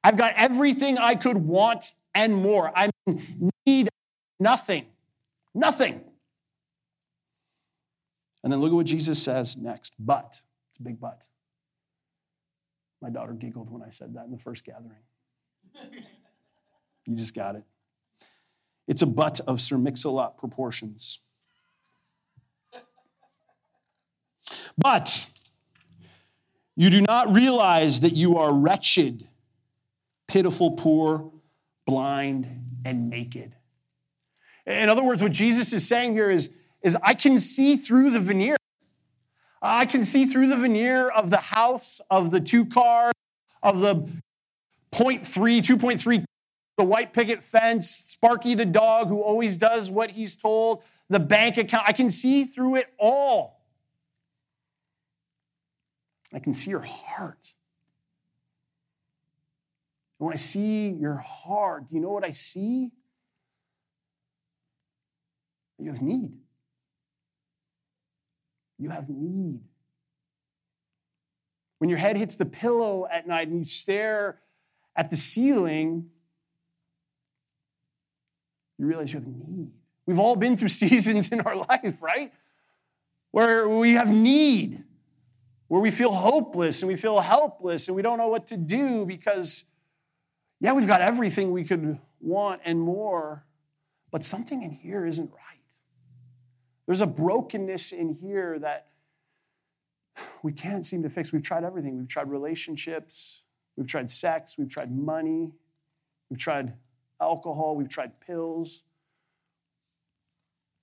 I've 0.03 0.17
got 0.17 0.33
everything 0.35 0.97
I 0.97 1.15
could 1.15 1.37
want 1.37 1.93
and 2.13 2.35
more. 2.35 2.71
I 2.75 2.89
need 3.65 3.89
nothing. 4.39 4.85
Nothing. 5.55 6.01
And 8.43 8.51
then 8.51 8.59
look 8.59 8.71
at 8.71 8.75
what 8.75 8.85
Jesus 8.85 9.21
says 9.21 9.55
next. 9.55 9.93
But, 9.97 10.41
it's 10.69 10.79
a 10.79 10.83
big 10.83 10.99
but. 10.99 11.27
My 13.03 13.09
daughter 13.09 13.33
giggled 13.33 13.69
when 13.69 13.81
I 13.81 13.89
said 13.89 14.13
that 14.13 14.23
in 14.23 14.31
the 14.31 14.37
first 14.37 14.63
gathering. 14.63 14.95
you 17.05 17.17
just 17.17 17.35
got 17.35 17.55
it. 17.55 17.65
It's 18.87 19.01
a 19.01 19.05
butt 19.05 19.41
of 19.41 19.59
Sir 19.59 19.77
Mix-a-Lot 19.77 20.37
proportions. 20.37 21.19
But 24.77 25.27
you 26.77 26.89
do 26.89 27.01
not 27.01 27.33
realize 27.33 27.99
that 27.99 28.13
you 28.13 28.37
are 28.37 28.53
wretched, 28.53 29.27
pitiful, 30.29 30.71
poor, 30.71 31.29
blind, 31.85 32.47
and 32.85 33.09
naked. 33.09 33.53
In 34.65 34.87
other 34.87 35.03
words, 35.03 35.21
what 35.21 35.33
Jesus 35.33 35.73
is 35.73 35.85
saying 35.85 36.13
here 36.13 36.31
is, 36.31 36.51
is 36.81 36.95
I 37.03 37.15
can 37.15 37.37
see 37.37 37.75
through 37.75 38.11
the 38.11 38.21
veneer. 38.21 38.55
I 39.65 39.85
can 39.85 40.03
see 40.03 40.25
through 40.25 40.47
the 40.47 40.57
veneer 40.57 41.07
of 41.07 41.29
the 41.29 41.37
house, 41.37 42.01
of 42.11 42.31
the 42.31 42.41
two 42.41 42.65
cars, 42.65 43.13
of 43.63 43.79
the 43.79 43.95
0.3, 44.91 45.23
2.3, 45.23 46.25
the 46.77 46.83
white 46.83 47.13
picket 47.13 47.41
fence, 47.41 47.89
Sparky 47.89 48.55
the 48.55 48.65
dog 48.65 49.07
who 49.07 49.21
always 49.21 49.55
does 49.57 49.89
what 49.89 50.11
he's 50.11 50.35
told, 50.35 50.83
the 51.09 51.19
bank 51.19 51.57
account. 51.57 51.85
I 51.87 51.93
can 51.93 52.09
see 52.09 52.43
through 52.43 52.75
it 52.75 52.93
all. 52.99 53.61
I 56.33 56.39
can 56.39 56.53
see 56.53 56.71
your 56.71 56.83
heart. 56.85 57.53
When 60.17 60.33
I 60.33 60.37
see 60.37 60.89
your 60.89 61.17
heart, 61.17 61.87
do 61.87 61.95
you 61.95 62.01
know 62.01 62.09
what 62.09 62.25
I 62.25 62.31
see? 62.31 62.91
You 65.79 65.89
have 65.89 66.01
need. 66.01 66.42
You 68.77 68.89
have 68.89 69.09
need. 69.09 69.61
When 71.79 71.89
your 71.89 71.99
head 71.99 72.17
hits 72.17 72.35
the 72.35 72.45
pillow 72.45 73.07
at 73.11 73.27
night 73.27 73.47
and 73.47 73.59
you 73.59 73.65
stare 73.65 74.39
at 74.95 75.09
the 75.09 75.15
ceiling, 75.15 76.09
you 78.77 78.85
realize 78.85 79.11
you 79.11 79.19
have 79.19 79.27
need. 79.27 79.71
We've 80.05 80.19
all 80.19 80.35
been 80.35 80.57
through 80.57 80.67
seasons 80.69 81.29
in 81.29 81.41
our 81.41 81.55
life, 81.55 82.01
right? 82.01 82.33
Where 83.31 83.67
we 83.67 83.93
have 83.93 84.11
need 84.11 84.83
where 85.73 85.81
we 85.81 85.89
feel 85.89 86.11
hopeless 86.11 86.83
and 86.83 86.87
we 86.87 86.95
feel 86.95 87.19
helpless 87.19 87.87
and 87.87 87.95
we 87.95 88.03
don't 88.03 88.19
know 88.19 88.27
what 88.27 88.45
to 88.45 88.55
do 88.55 89.07
because, 89.07 89.65
yeah, 90.59 90.71
we've 90.71 90.85
got 90.85 91.01
everything 91.01 91.51
we 91.51 91.63
could 91.63 91.97
want 92.21 92.61
and 92.63 92.79
more, 92.79 93.43
but 94.11 94.23
something 94.23 94.61
in 94.61 94.69
here 94.69 95.03
isn't 95.07 95.31
right. 95.31 95.62
There's 96.85 97.01
a 97.01 97.07
brokenness 97.07 97.91
in 97.91 98.15
here 98.15 98.59
that 98.59 98.87
we 100.41 100.51
can't 100.51 100.85
seem 100.85 101.03
to 101.03 101.09
fix. 101.09 101.31
We've 101.31 101.41
tried 101.41 101.63
everything. 101.63 101.97
We've 101.97 102.07
tried 102.07 102.29
relationships, 102.29 103.43
we've 103.75 103.87
tried 103.87 104.09
sex, 104.09 104.57
we've 104.57 104.69
tried 104.69 104.91
money, 104.91 105.51
we've 106.29 106.39
tried 106.39 106.73
alcohol, 107.21 107.75
we've 107.75 107.89
tried 107.89 108.19
pills, 108.19 108.83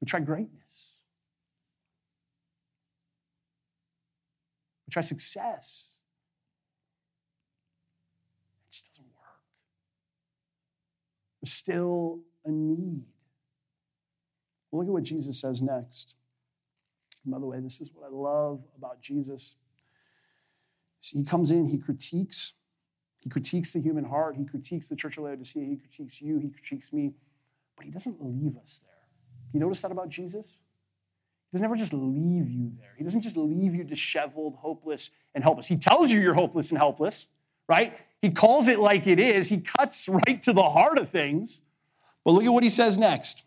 we 0.01 0.07
tried 0.07 0.25
greatness. 0.25 0.95
We 4.87 4.93
try 4.93 5.03
success. 5.03 5.91
It 8.69 8.73
just 8.73 8.87
doesn't 8.87 9.05
work. 9.05 9.43
There's 11.41 11.53
still 11.53 12.21
a 12.45 12.51
need. 12.51 13.05
Look 14.73 14.87
at 14.87 14.93
what 14.93 15.03
Jesus 15.03 15.41
says 15.41 15.61
next. 15.63 16.15
And 17.25 17.33
by 17.33 17.39
the 17.39 17.47
way, 17.47 17.61
this 17.61 17.81
is 17.81 17.91
what 17.95 18.07
I 18.07 18.11
love 18.11 18.63
about 18.77 19.01
Jesus. 19.01 19.57
He 21.01 21.25
comes 21.25 21.51
in, 21.51 21.67
he 21.67 21.79
critiques. 21.79 22.55
He 23.19 23.29
critiques 23.29 23.73
the 23.73 23.81
human 23.81 24.05
heart. 24.05 24.37
He 24.37 24.45
critiques 24.45 24.89
the 24.89 24.97
church 24.97 25.19
of 25.19 25.25
Laodicea. 25.25 25.65
He 25.65 25.77
critiques 25.77 26.23
you. 26.23 26.39
He 26.39 26.49
critiques 26.49 26.93
me. 26.93 27.13
But 27.77 27.85
he 27.85 27.91
doesn't 27.91 28.17
leave 28.21 28.57
us 28.57 28.81
there. 28.85 28.95
You 29.53 29.61
notice 29.61 29.83
that 29.83 29.93
about 29.93 30.09
Jesus? 30.09 30.59
He 31.51 31.57
doesn't 31.57 31.65
ever 31.65 31.77
just 31.77 31.93
leave 31.93 32.49
you 32.49 32.71
there. 32.79 32.95
He 32.97 33.05
doesn't 33.05 33.23
just 33.23 33.37
leave 33.37 33.75
you 33.75 33.85
disheveled, 33.85 34.55
hopeless, 34.57 35.11
and 35.35 35.43
helpless. 35.43 35.67
He 35.67 35.77
tells 35.77 36.13
you 36.13 36.21
you're 36.21 36.35
hopeless 36.35 36.71
and 36.71 36.79
helpless, 36.79 37.29
right? 37.69 37.99
He 38.23 38.31
calls 38.31 38.69
it 38.69 38.79
like 38.79 39.07
it 39.07 39.19
is. 39.19 39.49
He 39.49 39.61
cuts 39.61 40.09
right 40.09 40.43
to 40.45 40.53
the 40.53 40.63
heart 40.63 40.99
of 40.99 41.09
things. 41.09 41.61
But 42.25 42.33
look 42.33 42.45
at 42.45 42.53
what 42.53 42.63
he 42.63 42.71
says 42.71 42.97
next. 42.97 43.43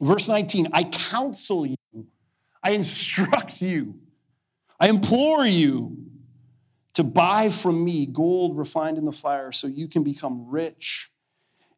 Verse 0.00 0.28
19 0.28 0.68
I 0.72 0.84
counsel 0.84 1.66
you, 1.66 1.76
I 2.62 2.72
instruct 2.72 3.60
you, 3.62 4.00
I 4.78 4.88
implore 4.88 5.46
you 5.46 5.96
to 6.94 7.04
buy 7.04 7.50
from 7.50 7.84
me 7.84 8.06
gold 8.06 8.58
refined 8.58 8.98
in 8.98 9.04
the 9.04 9.12
fire 9.12 9.52
so 9.52 9.66
you 9.66 9.88
can 9.88 10.02
become 10.02 10.48
rich 10.48 11.10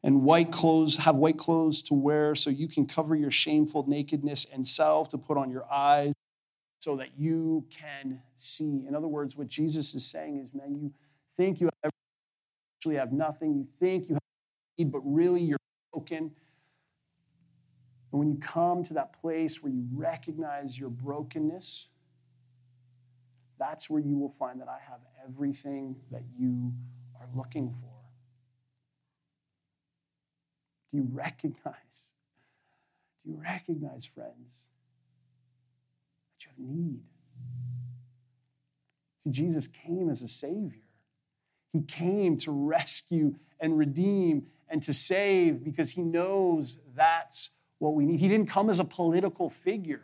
and 0.02 0.22
white 0.22 0.50
clothes, 0.50 0.96
have 0.96 1.16
white 1.16 1.38
clothes 1.38 1.82
to 1.84 1.94
wear 1.94 2.34
so 2.34 2.50
you 2.50 2.66
can 2.66 2.86
cover 2.86 3.14
your 3.14 3.30
shameful 3.30 3.84
nakedness 3.86 4.46
and 4.52 4.66
self 4.66 5.08
to 5.10 5.18
put 5.18 5.36
on 5.36 5.50
your 5.50 5.70
eyes 5.72 6.12
so 6.80 6.96
that 6.96 7.10
you 7.16 7.64
can 7.70 8.20
see. 8.36 8.84
In 8.88 8.94
other 8.96 9.06
words, 9.06 9.36
what 9.36 9.46
Jesus 9.46 9.94
is 9.94 10.04
saying 10.04 10.38
is, 10.38 10.52
man, 10.52 10.74
you 10.74 10.92
think 11.36 11.60
you 11.60 11.70
actually 11.84 12.96
have 12.96 13.12
nothing, 13.12 13.54
you 13.54 13.66
think 13.78 14.08
you 14.08 14.14
have 14.14 14.22
need, 14.78 14.90
but 14.90 15.00
really 15.04 15.40
you're 15.40 15.58
broken. 15.92 16.32
And 18.12 18.18
when 18.18 18.28
you 18.28 18.36
come 18.36 18.82
to 18.84 18.94
that 18.94 19.18
place 19.20 19.62
where 19.62 19.72
you 19.72 19.86
recognize 19.90 20.78
your 20.78 20.90
brokenness, 20.90 21.88
that's 23.58 23.88
where 23.88 24.00
you 24.00 24.18
will 24.18 24.30
find 24.30 24.60
that 24.60 24.68
I 24.68 24.78
have 24.90 25.00
everything 25.26 25.96
that 26.10 26.22
you 26.38 26.72
are 27.18 27.28
looking 27.34 27.70
for. 27.70 27.88
Do 30.90 30.98
you 30.98 31.08
recognize? 31.10 32.08
Do 33.24 33.30
you 33.30 33.40
recognize, 33.42 34.04
friends, 34.04 34.68
that 36.34 36.44
you 36.44 36.50
have 36.50 36.58
need? 36.58 37.00
See, 39.20 39.30
Jesus 39.30 39.68
came 39.68 40.10
as 40.10 40.20
a 40.22 40.28
Savior. 40.28 40.82
He 41.72 41.80
came 41.80 42.36
to 42.38 42.50
rescue 42.50 43.36
and 43.58 43.78
redeem 43.78 44.48
and 44.68 44.82
to 44.82 44.92
save 44.92 45.64
because 45.64 45.92
He 45.92 46.02
knows 46.02 46.78
that's 46.94 47.50
what 47.82 47.94
we 47.94 48.06
need. 48.06 48.20
He 48.20 48.28
didn't 48.28 48.48
come 48.48 48.70
as 48.70 48.78
a 48.78 48.84
political 48.84 49.50
figure 49.50 50.02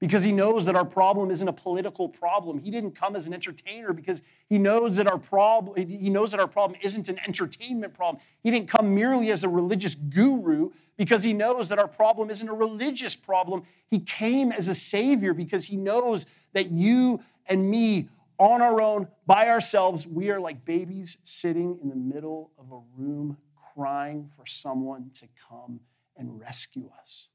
because 0.00 0.24
he 0.24 0.32
knows 0.32 0.64
that 0.64 0.74
our 0.74 0.84
problem 0.84 1.30
isn't 1.30 1.46
a 1.46 1.52
political 1.52 2.08
problem. 2.08 2.58
He 2.58 2.70
didn't 2.70 2.92
come 2.92 3.14
as 3.14 3.26
an 3.26 3.34
entertainer 3.34 3.92
because 3.92 4.22
he 4.48 4.58
knows 4.58 4.96
that 4.96 5.06
our 5.06 5.18
problem 5.18 5.76
he 5.86 6.08
knows 6.08 6.30
that 6.32 6.40
our 6.40 6.48
problem 6.48 6.80
isn't 6.82 7.10
an 7.10 7.20
entertainment 7.26 7.92
problem. 7.92 8.20
He 8.42 8.50
didn't 8.50 8.68
come 8.68 8.94
merely 8.94 9.30
as 9.30 9.44
a 9.44 9.48
religious 9.48 9.94
guru 9.94 10.70
because 10.96 11.22
he 11.22 11.34
knows 11.34 11.68
that 11.68 11.78
our 11.78 11.86
problem 11.86 12.30
isn't 12.30 12.48
a 12.48 12.54
religious 12.54 13.14
problem. 13.14 13.62
He 13.88 14.00
came 14.00 14.50
as 14.50 14.68
a 14.68 14.74
savior 14.74 15.34
because 15.34 15.66
he 15.66 15.76
knows 15.76 16.24
that 16.54 16.70
you 16.70 17.20
and 17.46 17.70
me 17.70 18.08
on 18.38 18.62
our 18.62 18.80
own, 18.80 19.06
by 19.26 19.48
ourselves, 19.48 20.06
we 20.06 20.30
are 20.30 20.40
like 20.40 20.64
babies 20.64 21.18
sitting 21.22 21.78
in 21.82 21.90
the 21.90 21.94
middle 21.94 22.50
of 22.58 22.72
a 22.72 22.80
room 22.96 23.36
crying 23.74 24.30
for 24.36 24.46
someone 24.46 25.10
to 25.14 25.28
come 25.48 25.78
and 26.16 26.40
rescue 26.40 26.90
us. 27.00 27.28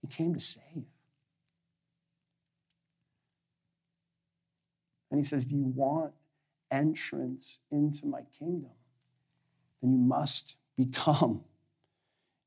He 0.00 0.08
came 0.08 0.34
to 0.34 0.40
save. 0.40 0.84
And 5.10 5.18
he 5.18 5.24
says, 5.24 5.44
Do 5.44 5.56
you 5.56 5.66
want 5.66 6.12
entrance 6.70 7.60
into 7.70 8.06
my 8.06 8.22
kingdom? 8.38 8.72
Then 9.80 9.92
you 9.92 9.98
must 9.98 10.56
become, 10.76 11.42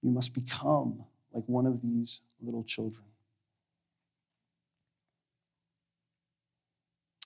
you 0.01 0.11
must 0.11 0.33
become 0.33 1.03
like 1.31 1.45
one 1.45 1.65
of 1.65 1.81
these 1.81 2.21
little 2.41 2.63
children. 2.63 3.05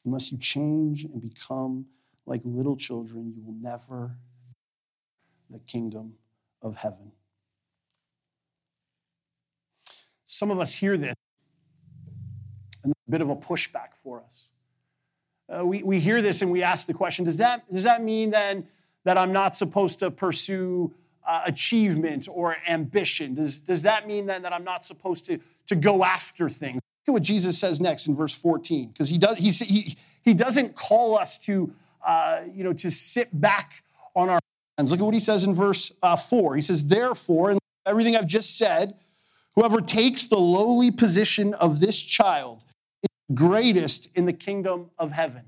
Unless 0.06 0.32
you 0.32 0.38
change 0.38 1.04
and 1.06 1.22
become 1.22 1.86
like 2.26 2.42
little 2.44 2.76
children, 2.76 3.34
you 3.36 3.44
will 3.44 3.56
never 3.60 4.18
the 5.50 5.60
kingdom 5.60 6.14
of 6.62 6.76
heaven. 6.76 7.12
Some 10.32 10.50
of 10.50 10.62
us 10.62 10.74
hear 10.74 10.96
this, 10.96 11.14
and 12.86 12.94
a 12.94 13.12
bit 13.12 13.20
of 13.20 13.30
a 13.30 13.36
pushback 13.36 13.90
for 14.02 14.24
us. 14.26 14.48
Uh, 15.54 15.66
we, 15.66 15.84
we 15.84 16.00
hear 16.00 16.22
this 16.22 16.42
and 16.42 16.50
we 16.50 16.64
ask 16.64 16.88
the 16.88 16.94
question 16.94 17.26
does 17.26 17.38
that, 17.38 17.70
does 17.72 17.84
that 17.84 18.02
mean 18.02 18.32
then 18.32 18.66
that 19.04 19.18
I'm 19.18 19.34
not 19.34 19.58
supposed 19.58 20.00
to 20.00 20.10
pursue 20.10 20.94
uh, 21.28 21.42
achievement 21.46 22.30
or 22.32 22.56
ambition? 22.66 23.36
Does, 23.36 23.58
does 23.58 23.82
that 23.82 24.08
mean 24.08 24.26
then 24.26 24.44
that 24.44 24.54
I'm 24.54 24.64
not 24.64 24.86
supposed 24.86 25.26
to, 25.26 25.40
to 25.68 25.76
go 25.76 26.06
after 26.06 26.50
things? 26.50 26.76
Look 26.76 27.10
at 27.10 27.12
what 27.12 27.24
Jesus 27.24 27.60
says 27.60 27.82
next 27.82 28.08
in 28.08 28.16
verse 28.16 28.34
14, 28.34 28.88
because 28.88 29.10
he, 29.10 29.18
does, 29.18 29.36
he, 29.38 29.52
he, 29.52 29.98
he 30.22 30.34
doesn't 30.34 30.76
call 30.76 31.18
us 31.18 31.38
to, 31.40 31.74
uh, 32.06 32.44
you 32.54 32.64
know, 32.64 32.74
to 32.74 32.90
sit 32.90 33.28
back 33.38 33.84
on 34.16 34.30
our 34.30 34.40
hands. 34.78 34.92
Look 34.92 35.02
at 35.02 35.04
what 35.04 35.14
he 35.14 35.20
says 35.20 35.44
in 35.44 35.54
verse 35.54 35.92
uh, 36.02 36.16
4. 36.16 36.56
He 36.56 36.62
says, 36.62 36.86
Therefore, 36.86 37.52
and 37.52 37.60
everything 37.86 38.16
I've 38.16 38.28
just 38.28 38.58
said, 38.58 38.96
whoever 39.56 39.82
takes 39.82 40.28
the 40.28 40.40
lowly 40.40 40.92
position 40.92 41.54
of 41.54 41.80
this 41.80 42.02
child 42.02 42.64
is 43.04 43.36
greatest 43.36 44.10
in 44.16 44.26
the 44.26 44.34
kingdom 44.34 44.90
of 44.98 45.12
heaven. 45.12 45.44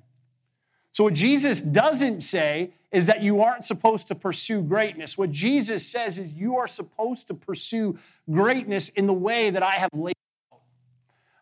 So, 0.92 1.06
what 1.06 1.14
Jesus 1.16 1.60
doesn't 1.60 2.22
say 2.22 2.72
is 2.92 3.08
that 3.08 3.24
you 3.24 3.42
aren't 3.42 3.66
supposed 3.66 4.08
to 4.10 4.16
pursue 4.16 4.62
greatness. 4.62 5.18
What 5.18 5.32
Jesus 5.32 5.86
says 5.86 6.20
is 6.20 6.36
you 6.36 6.58
are 6.58 6.68
supposed 6.68 7.28
to 7.28 7.34
pursue 7.34 7.98
greatness 8.30 8.90
in 8.90 9.08
the 9.08 9.14
way 9.14 9.50
that 9.50 9.64
I 9.64 9.72
have 9.72 9.90
laid 9.94 10.16
out. 10.54 10.60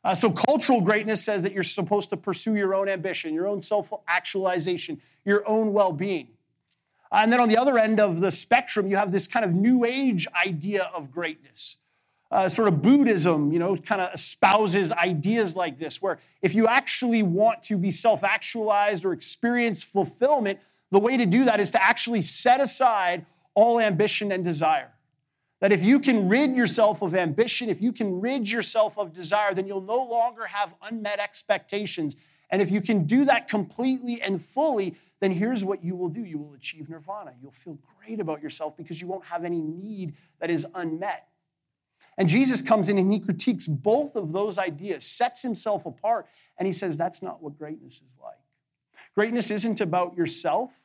Uh, 0.06 0.16
so, 0.16 0.32
cultural 0.32 0.80
greatness 0.80 1.22
says 1.22 1.44
that 1.44 1.52
you're 1.52 1.64
supposed 1.64 2.10
to 2.12 2.18
pursue 2.18 2.56
your 2.56 2.74
own 2.74 2.88
ambition, 2.88 3.34
your 3.34 3.48
own 3.48 3.62
self 3.62 3.92
actualization, 4.08 5.02
your 5.26 5.46
own 5.48 5.74
well 5.74 5.92
being. 5.92 6.30
Uh, 7.12 7.20
and 7.24 7.34
then 7.34 7.42
on 7.42 7.50
the 7.50 7.58
other 7.58 7.78
end 7.78 8.00
of 8.00 8.22
the 8.22 8.32
spectrum, 8.32 8.88
you 8.88 8.96
have 8.96 9.12
this 9.12 9.28
kind 9.28 9.44
of 9.44 9.54
new 9.54 9.84
age 9.84 10.28
idea 10.46 10.90
of 10.96 11.12
greatness. 11.12 11.76
Uh, 12.32 12.48
sort 12.48 12.70
of 12.70 12.82
Buddhism, 12.82 13.52
you 13.52 13.60
know, 13.60 13.76
kind 13.76 14.02
of 14.02 14.14
espouses 14.14 14.94
ideas 14.94 15.54
like 15.54 15.78
this, 15.78 16.02
where 16.02 16.18
if 16.42 16.56
you 16.56 16.66
actually 16.66 17.24
want 17.24 17.62
to 17.64 17.78
be 17.78 17.92
self 17.92 18.24
actualized 18.24 19.04
or 19.04 19.12
experience 19.12 19.84
fulfillment, 19.84 20.58
the 20.92 21.00
way 21.00 21.18
to 21.18 21.26
do 21.26 21.44
that 21.44 21.60
is 21.60 21.72
to 21.72 21.84
actually 21.84 22.22
set 22.22 22.62
aside 22.62 23.26
all 23.54 23.80
ambition 23.80 24.32
and 24.32 24.44
desire. 24.44 24.92
That 25.60 25.72
if 25.72 25.84
you 25.84 26.00
can 26.00 26.30
rid 26.30 26.56
yourself 26.56 27.02
of 27.02 27.14
ambition, 27.16 27.70
if 27.70 27.82
you 27.82 27.92
can 27.92 28.20
rid 28.20 28.50
yourself 28.50 28.98
of 28.98 29.14
desire, 29.14 29.54
then 29.54 29.68
you'll 29.68 29.82
no 29.82 30.02
longer 30.02 30.46
have 30.46 30.74
unmet 30.82 31.20
expectations. 31.20 32.16
And 32.50 32.62
if 32.62 32.72
you 32.72 32.82
can 32.82 33.06
do 33.06 33.26
that 33.26 33.48
completely 33.48 34.22
and 34.22 34.42
fully, 34.42 34.96
then 35.20 35.32
here's 35.32 35.64
what 35.64 35.84
you 35.84 35.96
will 35.96 36.10
do 36.10 36.26
you 36.26 36.38
will 36.38 36.54
achieve 36.54 36.90
nirvana. 36.90 37.34
You'll 37.42 37.52
feel 37.52 37.78
great 38.00 38.20
about 38.20 38.42
yourself 38.42 38.76
because 38.76 39.00
you 39.00 39.08
won't 39.08 39.26
have 39.26 39.46
any 39.46 39.62
need 39.62 40.16
that 40.40 40.50
is 40.50 40.66
unmet. 40.74 41.28
And 42.18 42.28
Jesus 42.28 42.62
comes 42.62 42.90
in 42.90 42.98
and 42.98 43.12
he 43.12 43.20
critiques 43.20 43.68
both 43.68 44.16
of 44.16 44.34
those 44.34 44.58
ideas, 44.58 45.06
sets 45.06 45.42
himself 45.42 45.86
apart, 45.86 46.28
and 46.58 46.68
he 46.68 46.74
says 46.74 46.98
that's 46.98 47.22
not 47.22 47.42
what 47.42 47.58
greatness 47.58 47.96
is 47.96 48.14
like. 48.22 48.38
Greatness 49.16 49.52
isn't 49.52 49.82
about 49.82 50.16
yourself. 50.16 50.82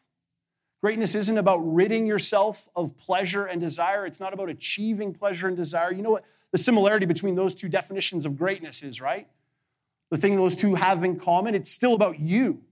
Greatness 0.82 1.14
isn't 1.14 1.38
about 1.38 1.58
ridding 1.58 2.06
yourself 2.06 2.68
of 2.76 2.96
pleasure 2.96 3.46
and 3.46 3.60
desire. 3.60 4.06
It's 4.06 4.20
not 4.20 4.32
about 4.32 4.48
achieving 4.48 5.12
pleasure 5.12 5.48
and 5.48 5.56
desire. 5.56 5.92
You 5.92 6.02
know 6.02 6.10
what 6.10 6.24
the 6.52 6.58
similarity 6.58 7.06
between 7.06 7.34
those 7.34 7.54
two 7.54 7.68
definitions 7.68 8.24
of 8.24 8.36
greatness 8.36 8.82
is, 8.82 9.00
right? 9.00 9.28
The 10.10 10.16
thing 10.16 10.36
those 10.36 10.56
two 10.56 10.74
have 10.74 11.02
in 11.02 11.18
common, 11.18 11.54
it's 11.54 11.70
still 11.70 11.94
about 11.94 12.20
you. 12.20 12.62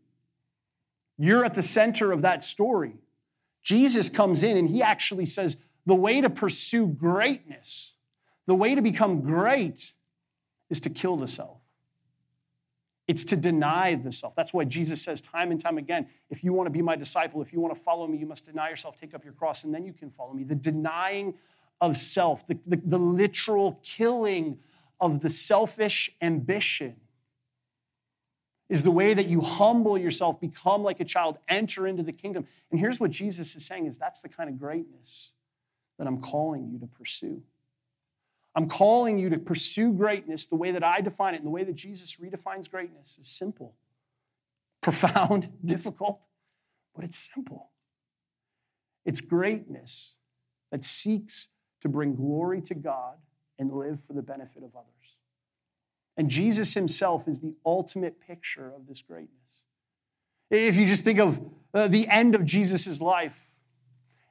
You're 1.19 1.45
at 1.45 1.55
the 1.55 1.63
center 1.63 2.13
of 2.13 2.23
that 2.23 2.43
story. 2.43 2.97
Jesus 3.63 4.09
comes 4.09 4.43
in 4.43 4.57
and 4.57 4.69
he 4.69 4.83
actually 4.83 5.27
says 5.27 5.57
the 5.87 5.95
way 5.95 6.21
to 6.21 6.31
pursue 6.31 6.87
greatness, 6.87 7.94
the 8.47 8.55
way 8.55 8.75
to 8.75 8.83
become 8.83 9.23
great 9.23 9.93
is 10.71 10.81
to 10.81 10.91
kill 10.91 11.17
the 11.17 11.29
self. 11.29 11.61
It's 13.07 13.25
to 13.25 13.37
deny 13.37 13.97
the 13.97 14.11
self. 14.11 14.35
That's 14.35 14.55
why 14.55 14.65
Jesus 14.65 15.03
says 15.03 15.21
time 15.21 15.51
and 15.51 15.61
time 15.61 15.77
again 15.77 16.07
if 16.31 16.43
you 16.43 16.53
want 16.53 16.67
to 16.67 16.71
be 16.71 16.81
my 16.81 16.97
disciple, 16.97 17.43
if 17.43 17.53
you 17.53 17.61
want 17.61 17.75
to 17.75 17.81
follow 17.81 18.07
me, 18.07 18.17
you 18.17 18.27
must 18.27 18.47
deny 18.47 18.71
yourself, 18.71 18.97
take 18.97 19.15
up 19.15 19.25
your 19.25 19.35
cross, 19.35 19.65
and 19.65 19.75
then 19.75 19.85
you 19.85 19.93
can 19.93 20.11
follow 20.11 20.33
me. 20.33 20.45
The 20.45 20.55
denying 20.55 21.35
of 21.81 21.97
self, 21.97 22.47
the, 22.47 22.59
the, 22.67 22.81
the 22.85 22.99
literal 22.99 23.79
killing 23.83 24.59
of 25.01 25.21
the 25.21 25.29
selfish 25.29 26.11
ambition 26.23 26.97
is 28.71 28.83
the 28.83 28.91
way 28.91 29.13
that 29.13 29.27
you 29.27 29.43
humble 29.43 29.99
yourself, 29.99 30.41
become 30.41 30.83
like 30.83 30.99
a 31.01 31.05
child, 31.05 31.39
enter 31.49 31.87
into 31.87 32.03
the 32.03 32.13
kingdom. 32.13 32.47
And 32.71 32.81
here's 32.81 32.99
what 32.99 33.11
Jesus 33.11 33.55
is 33.55 33.67
saying 33.67 33.87
is 33.87 33.99
that's 33.99 34.23
the 34.23 34.29
kind 34.31 34.49
of 34.49 34.59
greatness 34.59 35.33
that 35.99 36.07
I'm 36.07 36.21
calling 36.21 36.71
you 36.71 36.79
to 36.79 36.87
pursue. 36.87 37.43
I'm 38.55 38.69
calling 38.69 39.19
you 39.19 39.31
to 39.31 39.39
pursue 39.39 39.93
greatness 39.93 40.47
the 40.47 40.57
way 40.57 40.71
that 40.71 40.85
I 40.85 41.01
define 41.01 41.35
it 41.35 41.39
and 41.39 41.47
the 41.47 41.51
way 41.51 41.65
that 41.65 41.75
Jesus 41.75 42.17
redefines 42.17 42.71
greatness 42.71 43.19
is 43.19 43.29
simple, 43.29 43.75
profound, 44.81 45.51
difficult, 45.65 46.27
but 46.95 47.05
it's 47.05 47.31
simple. 47.33 47.71
It's 49.05 49.21
greatness 49.21 50.17
that 50.71 50.85
seeks 50.85 51.49
to 51.83 51.89
bring 51.89 52.15
glory 52.15 52.61
to 52.63 52.75
God 52.75 53.17
and 53.59 53.73
live 53.73 54.01
for 54.01 54.13
the 54.13 54.23
benefit 54.23 54.63
of 54.63 54.75
others. 54.75 54.89
And 56.17 56.31
Jesus 56.31 56.75
himself 56.75 57.27
is 57.29 57.41
the 57.41 57.55
ultimate 57.67 58.21
picture 58.21 58.73
of 58.75 58.87
this 58.87 59.03
greatness. 59.03 59.31
If 60.51 60.77
you 60.77 60.87
just 60.87 61.05
think 61.05 61.19
of 61.19 61.41
uh, 61.73 61.89
the 61.89 62.07
end 62.09 62.35
of 62.35 62.45
Jesus' 62.45 63.01
life, 63.01 63.54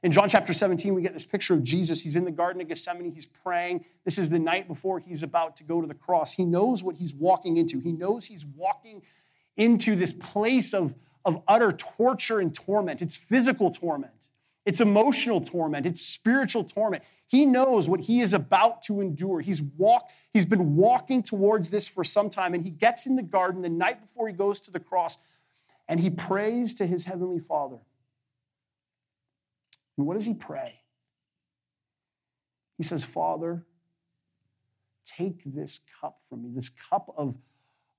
in 0.04 0.12
John 0.12 0.28
chapter 0.28 0.52
17, 0.52 0.94
we 0.94 1.00
get 1.00 1.14
this 1.14 1.24
picture 1.24 1.54
of 1.54 1.62
Jesus. 1.62 2.02
He's 2.02 2.14
in 2.14 2.26
the 2.26 2.30
Garden 2.30 2.60
of 2.60 2.68
Gethsemane. 2.68 3.10
He's 3.10 3.24
praying. 3.24 3.86
This 4.04 4.18
is 4.18 4.28
the 4.28 4.38
night 4.38 4.68
before 4.68 4.98
he's 4.98 5.22
about 5.22 5.56
to 5.56 5.64
go 5.64 5.80
to 5.80 5.86
the 5.86 5.94
cross. 5.94 6.34
He 6.34 6.44
knows 6.44 6.84
what 6.84 6.96
he's 6.96 7.14
walking 7.14 7.56
into. 7.56 7.80
He 7.80 7.90
knows 7.90 8.26
he's 8.26 8.44
walking 8.44 9.00
into 9.56 9.96
this 9.96 10.12
place 10.12 10.74
of, 10.74 10.94
of 11.24 11.42
utter 11.48 11.72
torture 11.72 12.40
and 12.40 12.54
torment. 12.54 13.00
It's 13.00 13.16
physical 13.16 13.70
torment, 13.70 14.28
it's 14.66 14.82
emotional 14.82 15.40
torment, 15.40 15.86
it's 15.86 16.02
spiritual 16.02 16.64
torment. 16.64 17.02
He 17.26 17.46
knows 17.46 17.88
what 17.88 18.00
he 18.00 18.20
is 18.20 18.34
about 18.34 18.82
to 18.82 19.00
endure. 19.00 19.40
He's, 19.40 19.62
walk, 19.62 20.10
he's 20.34 20.44
been 20.44 20.76
walking 20.76 21.22
towards 21.22 21.70
this 21.70 21.88
for 21.88 22.04
some 22.04 22.28
time, 22.28 22.52
and 22.52 22.62
he 22.62 22.68
gets 22.68 23.06
in 23.06 23.16
the 23.16 23.22
garden 23.22 23.62
the 23.62 23.70
night 23.70 24.02
before 24.02 24.28
he 24.28 24.34
goes 24.34 24.60
to 24.60 24.70
the 24.70 24.80
cross, 24.80 25.16
and 25.88 25.98
he 25.98 26.10
prays 26.10 26.74
to 26.74 26.86
his 26.86 27.06
heavenly 27.06 27.40
Father. 27.40 27.78
And 29.96 30.06
what 30.06 30.14
does 30.14 30.26
he 30.26 30.34
pray? 30.34 30.80
He 32.76 32.82
says, 32.82 33.04
Father, 33.04 33.64
take 35.04 35.42
this 35.44 35.80
cup 36.00 36.18
from 36.28 36.42
me, 36.42 36.50
this 36.54 36.68
cup 36.68 37.12
of, 37.16 37.36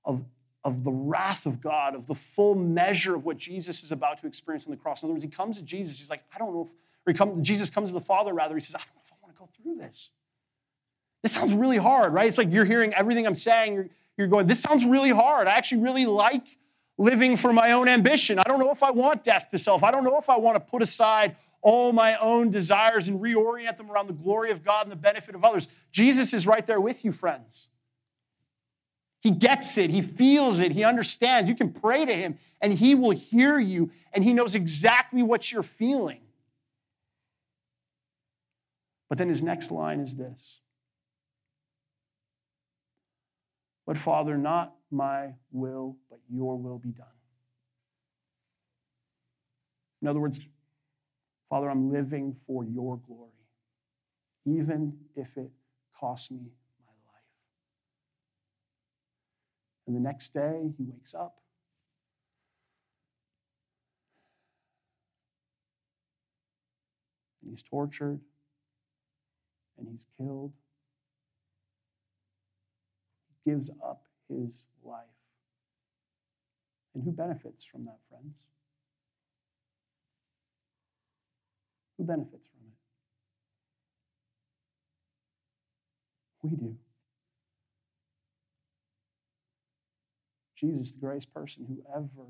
of, 0.04 0.24
of 0.64 0.84
the 0.84 0.92
wrath 0.92 1.46
of 1.46 1.60
God, 1.60 1.94
of 1.94 2.06
the 2.06 2.14
full 2.14 2.54
measure 2.54 3.14
of 3.14 3.24
what 3.24 3.38
Jesus 3.38 3.82
is 3.82 3.92
about 3.92 4.20
to 4.20 4.26
experience 4.26 4.66
on 4.66 4.72
the 4.72 4.76
cross. 4.76 5.02
In 5.02 5.06
other 5.06 5.14
words, 5.14 5.24
he 5.24 5.30
comes 5.30 5.58
to 5.58 5.64
Jesus, 5.64 5.98
he's 5.98 6.10
like, 6.10 6.24
I 6.34 6.38
don't 6.38 6.52
know 6.52 6.62
if, 6.62 6.68
or 6.68 7.12
he 7.12 7.14
come, 7.14 7.42
Jesus 7.42 7.70
comes 7.70 7.90
to 7.90 7.94
the 7.94 8.04
Father, 8.04 8.34
rather, 8.34 8.54
he 8.54 8.60
says, 8.60 8.74
I 8.74 8.78
don't 8.78 8.94
know 8.96 9.02
if 9.04 9.12
I 9.12 9.16
want 9.22 9.34
to 9.34 9.40
go 9.40 9.48
through 9.62 9.76
this. 9.76 10.10
This 11.22 11.32
sounds 11.32 11.54
really 11.54 11.78
hard, 11.78 12.12
right? 12.12 12.28
It's 12.28 12.38
like 12.38 12.52
you're 12.52 12.64
hearing 12.64 12.92
everything 12.92 13.26
I'm 13.26 13.34
saying, 13.34 13.74
you're, 13.74 13.88
you're 14.18 14.28
going, 14.28 14.46
this 14.46 14.60
sounds 14.60 14.84
really 14.84 15.10
hard. 15.10 15.48
I 15.48 15.52
actually 15.52 15.82
really 15.82 16.06
like 16.06 16.58
living 16.98 17.36
for 17.36 17.52
my 17.52 17.72
own 17.72 17.88
ambition. 17.88 18.38
I 18.38 18.42
don't 18.44 18.58
know 18.58 18.70
if 18.70 18.82
I 18.82 18.90
want 18.90 19.24
death 19.24 19.48
to 19.50 19.58
self. 19.58 19.82
I 19.82 19.90
don't 19.90 20.04
know 20.04 20.18
if 20.18 20.28
I 20.28 20.36
want 20.36 20.56
to 20.56 20.60
put 20.60 20.82
aside 20.82 21.36
all 21.66 21.92
my 21.92 22.16
own 22.18 22.48
desires 22.48 23.08
and 23.08 23.20
reorient 23.20 23.76
them 23.76 23.90
around 23.90 24.06
the 24.06 24.12
glory 24.12 24.52
of 24.52 24.62
God 24.62 24.84
and 24.84 24.92
the 24.92 24.96
benefit 24.96 25.34
of 25.34 25.44
others. 25.44 25.66
Jesus 25.90 26.32
is 26.32 26.46
right 26.46 26.64
there 26.64 26.80
with 26.80 27.04
you, 27.04 27.10
friends. 27.10 27.70
He 29.20 29.32
gets 29.32 29.76
it, 29.76 29.90
he 29.90 30.00
feels 30.00 30.60
it, 30.60 30.70
he 30.70 30.84
understands. 30.84 31.50
You 31.50 31.56
can 31.56 31.72
pray 31.72 32.04
to 32.04 32.14
him 32.14 32.38
and 32.62 32.72
he 32.72 32.94
will 32.94 33.10
hear 33.10 33.58
you 33.58 33.90
and 34.12 34.22
he 34.22 34.32
knows 34.32 34.54
exactly 34.54 35.24
what 35.24 35.50
you're 35.50 35.64
feeling. 35.64 36.20
But 39.08 39.18
then 39.18 39.28
his 39.28 39.42
next 39.42 39.72
line 39.72 39.98
is 39.98 40.14
this 40.14 40.60
But 43.88 43.96
Father, 43.96 44.38
not 44.38 44.72
my 44.92 45.34
will, 45.50 45.96
but 46.08 46.20
your 46.30 46.56
will 46.56 46.78
be 46.78 46.90
done. 46.90 47.06
In 50.00 50.06
other 50.06 50.20
words, 50.20 50.38
Father, 51.48 51.70
I'm 51.70 51.92
living 51.92 52.34
for 52.46 52.64
your 52.64 52.98
glory, 53.06 53.30
even 54.44 54.96
if 55.14 55.36
it 55.36 55.50
costs 55.94 56.30
me 56.30 56.38
my 56.84 56.92
life. 57.12 57.22
And 59.86 59.94
the 59.94 60.00
next 60.00 60.34
day, 60.34 60.72
he 60.76 60.84
wakes 60.84 61.14
up. 61.14 61.36
And 67.42 67.52
he's 67.52 67.62
tortured 67.62 68.20
and 69.78 69.88
he's 69.88 70.06
killed. 70.18 70.52
He 73.28 73.50
gives 73.50 73.70
up 73.84 74.02
his 74.28 74.66
life. 74.82 75.04
And 76.94 77.04
who 77.04 77.12
benefits 77.12 77.64
from 77.64 77.84
that, 77.84 77.98
friends? 78.08 78.42
Who 81.98 82.04
benefits 82.04 82.48
from 82.48 82.60
it? 82.66 82.74
We 86.42 86.56
do. 86.56 86.76
Jesus, 90.54 90.92
the 90.92 91.00
greatest 91.00 91.32
person 91.34 91.66
who 91.66 91.82
ever 91.94 92.28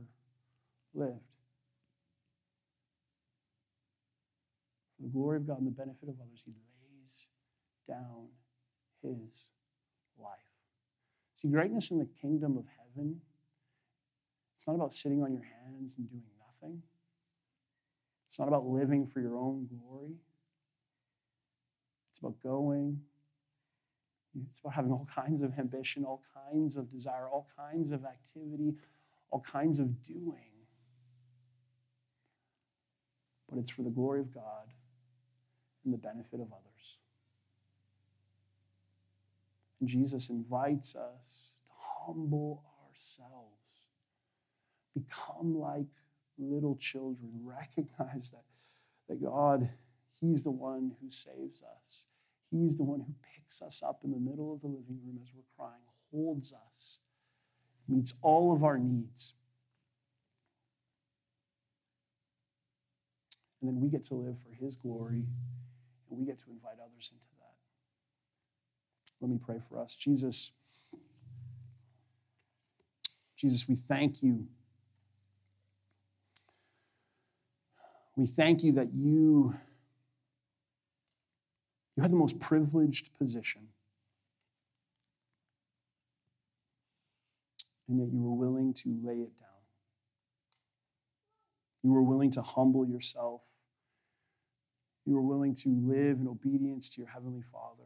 lived. 0.95 1.21
For 4.97 5.03
the 5.03 5.09
glory 5.09 5.37
of 5.37 5.47
God 5.47 5.59
and 5.59 5.67
the 5.67 5.71
benefit 5.71 6.09
of 6.09 6.17
others, 6.21 6.45
he 6.45 6.53
lays 6.53 7.29
down 7.89 8.29
his 9.03 9.51
life. 10.19 10.31
See, 11.37 11.49
greatness 11.49 11.91
in 11.91 11.99
the 11.99 12.09
kingdom 12.21 12.57
of 12.57 12.65
heaven, 12.79 13.21
it's 14.57 14.67
not 14.67 14.75
about 14.75 14.95
sitting 14.95 15.23
on 15.23 15.33
your 15.33 15.43
hands 15.43 15.97
and 15.99 16.09
doing 16.09 16.23
nothing. 16.39 16.83
It's 18.37 18.39
not 18.39 18.49
about 18.49 18.67
living 18.67 19.07
for 19.07 19.23
your 19.23 19.39
own 19.39 19.67
glory. 19.67 20.13
It's 22.11 22.19
about 22.19 22.39
going. 22.43 23.01
It's 24.51 24.61
about 24.61 24.75
having 24.75 24.93
all 24.93 25.09
kinds 25.15 25.41
of 25.41 25.59
ambition, 25.59 26.05
all 26.05 26.21
kinds 26.53 26.77
of 26.77 26.91
desire, 26.91 27.31
all 27.31 27.47
kinds 27.57 27.93
of 27.93 28.05
activity, 28.05 28.75
all 29.31 29.41
kinds 29.41 29.79
of 29.79 30.03
doing. 30.03 30.53
But 33.49 33.59
it's 33.59 33.71
for 33.71 33.81
the 33.81 33.89
glory 33.89 34.21
of 34.21 34.35
God 34.35 34.69
and 35.87 35.95
the 35.95 35.99
benefit 35.99 36.39
of 36.39 36.49
others. 36.53 36.99
And 39.81 39.89
Jesus 39.89 40.29
invites 40.29 40.95
us 40.95 41.53
to 41.65 41.73
humble 42.05 42.63
ourselves, 42.85 43.87
become 44.93 45.59
like 45.59 45.87
little 46.39 46.77
children, 46.77 47.31
recognize 47.43 48.31
that, 48.31 48.45
that 49.09 49.23
God, 49.23 49.71
He's 50.21 50.43
the 50.43 50.51
one 50.51 50.93
who 51.01 51.11
saves 51.11 51.63
us. 51.63 52.07
He's 52.51 52.77
the 52.77 52.85
one 52.85 53.01
who 53.01 53.15
picks 53.35 53.61
us 53.61 53.83
up 53.83 54.01
in 54.05 54.11
the 54.13 54.19
middle 54.19 54.53
of 54.53 54.61
the 54.61 54.69
living 54.69 55.01
room 55.05 55.19
as 55.23 55.33
we're 55.35 55.43
crying, 55.57 55.83
holds 56.11 56.53
us, 56.53 56.99
meets 57.89 58.15
all 58.23 58.55
of 58.55 58.65
our 58.65 58.79
needs. 58.79 59.35
And 63.61 63.69
then 63.69 63.81
we 63.81 63.89
get 63.89 64.05
to 64.05 64.15
live 64.15 64.37
for 64.39 64.55
His 64.55 64.77
glory, 64.77 65.25
and 66.09 66.19
we 66.19 66.25
get 66.25 66.39
to 66.41 66.51
invite 66.51 66.75
others 66.75 67.11
into 67.13 67.27
that. 67.39 67.55
Let 69.21 69.31
me 69.31 69.39
pray 69.45 69.61
for 69.69 69.79
us. 69.79 69.97
Jesus, 69.97 70.53
Jesus, 73.37 73.69
we 73.69 73.77
thank 73.77 74.23
you 74.23 74.47
We 78.17 78.25
thank 78.25 78.65
you 78.65 78.73
that 78.73 78.95
you, 78.95 79.55
you 81.97 82.03
had 82.03 82.11
the 82.11 82.17
most 82.17 82.41
privileged 82.41 83.11
position. 83.19 83.69
And 87.89 88.01
yet 88.01 88.09
you 88.11 88.23
were 88.23 88.35
willing 88.35 88.73
to 88.75 88.99
lay 89.03 89.17
it 89.17 89.37
down. 89.37 89.49
You 91.83 91.93
were 91.93 92.03
willing 92.03 92.31
to 92.33 92.43
humble 92.43 92.87
yourself. 92.87 93.43
You 95.05 95.15
were 95.15 95.23
willing 95.23 95.55
to 95.57 95.69
live 95.69 96.19
in 96.19 96.27
obedience 96.27 96.89
to 96.91 97.03
your 97.03 97.11
Heavenly 97.11 97.45
Father. 97.53 97.85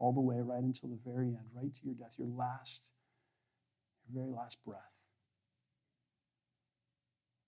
All 0.00 0.12
the 0.12 0.20
way 0.20 0.40
right 0.40 0.62
until 0.62 0.88
the 0.88 0.98
very 1.06 1.28
end, 1.28 1.46
right 1.54 1.72
to 1.72 1.80
your 1.84 1.94
death, 1.94 2.16
your 2.18 2.28
last, 2.28 2.90
your 4.08 4.24
very 4.24 4.34
last 4.34 4.58
breath 4.64 5.03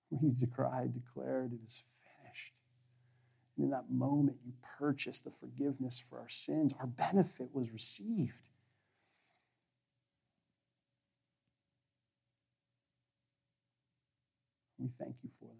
where 0.08 0.20
you 0.22 0.30
decried, 0.30 0.94
declared, 0.94 1.52
it 1.52 1.60
is 1.66 1.82
finished. 2.22 2.54
And 3.56 3.64
in 3.64 3.70
that 3.70 3.90
moment, 3.90 4.38
you 4.44 4.52
purchased 4.78 5.24
the 5.24 5.30
forgiveness 5.30 5.98
for 6.00 6.18
our 6.18 6.28
sins. 6.28 6.74
Our 6.80 6.86
benefit 6.86 7.48
was 7.52 7.72
received. 7.72 8.48
We 14.78 14.88
thank 14.98 15.16
you 15.22 15.30
for 15.40 15.46
that. 15.46 15.52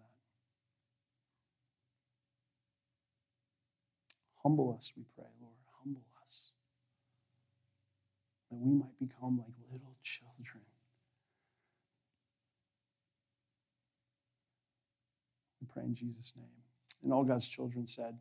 Humble 4.43 4.75
us, 4.77 4.93
we 4.95 5.03
pray, 5.15 5.25
Lord. 5.41 5.53
Humble 5.83 6.05
us. 6.23 6.51
That 8.49 8.57
we 8.57 8.73
might 8.73 8.97
become 8.99 9.39
like 9.39 9.55
little 9.71 9.95
children 10.03 10.63
pray 15.77 15.85
in 15.85 15.93
Jesus' 15.93 16.33
name. 16.35 16.45
And 17.03 17.13
all 17.13 17.23
God's 17.23 17.47
children 17.47 17.87
said, 17.87 18.17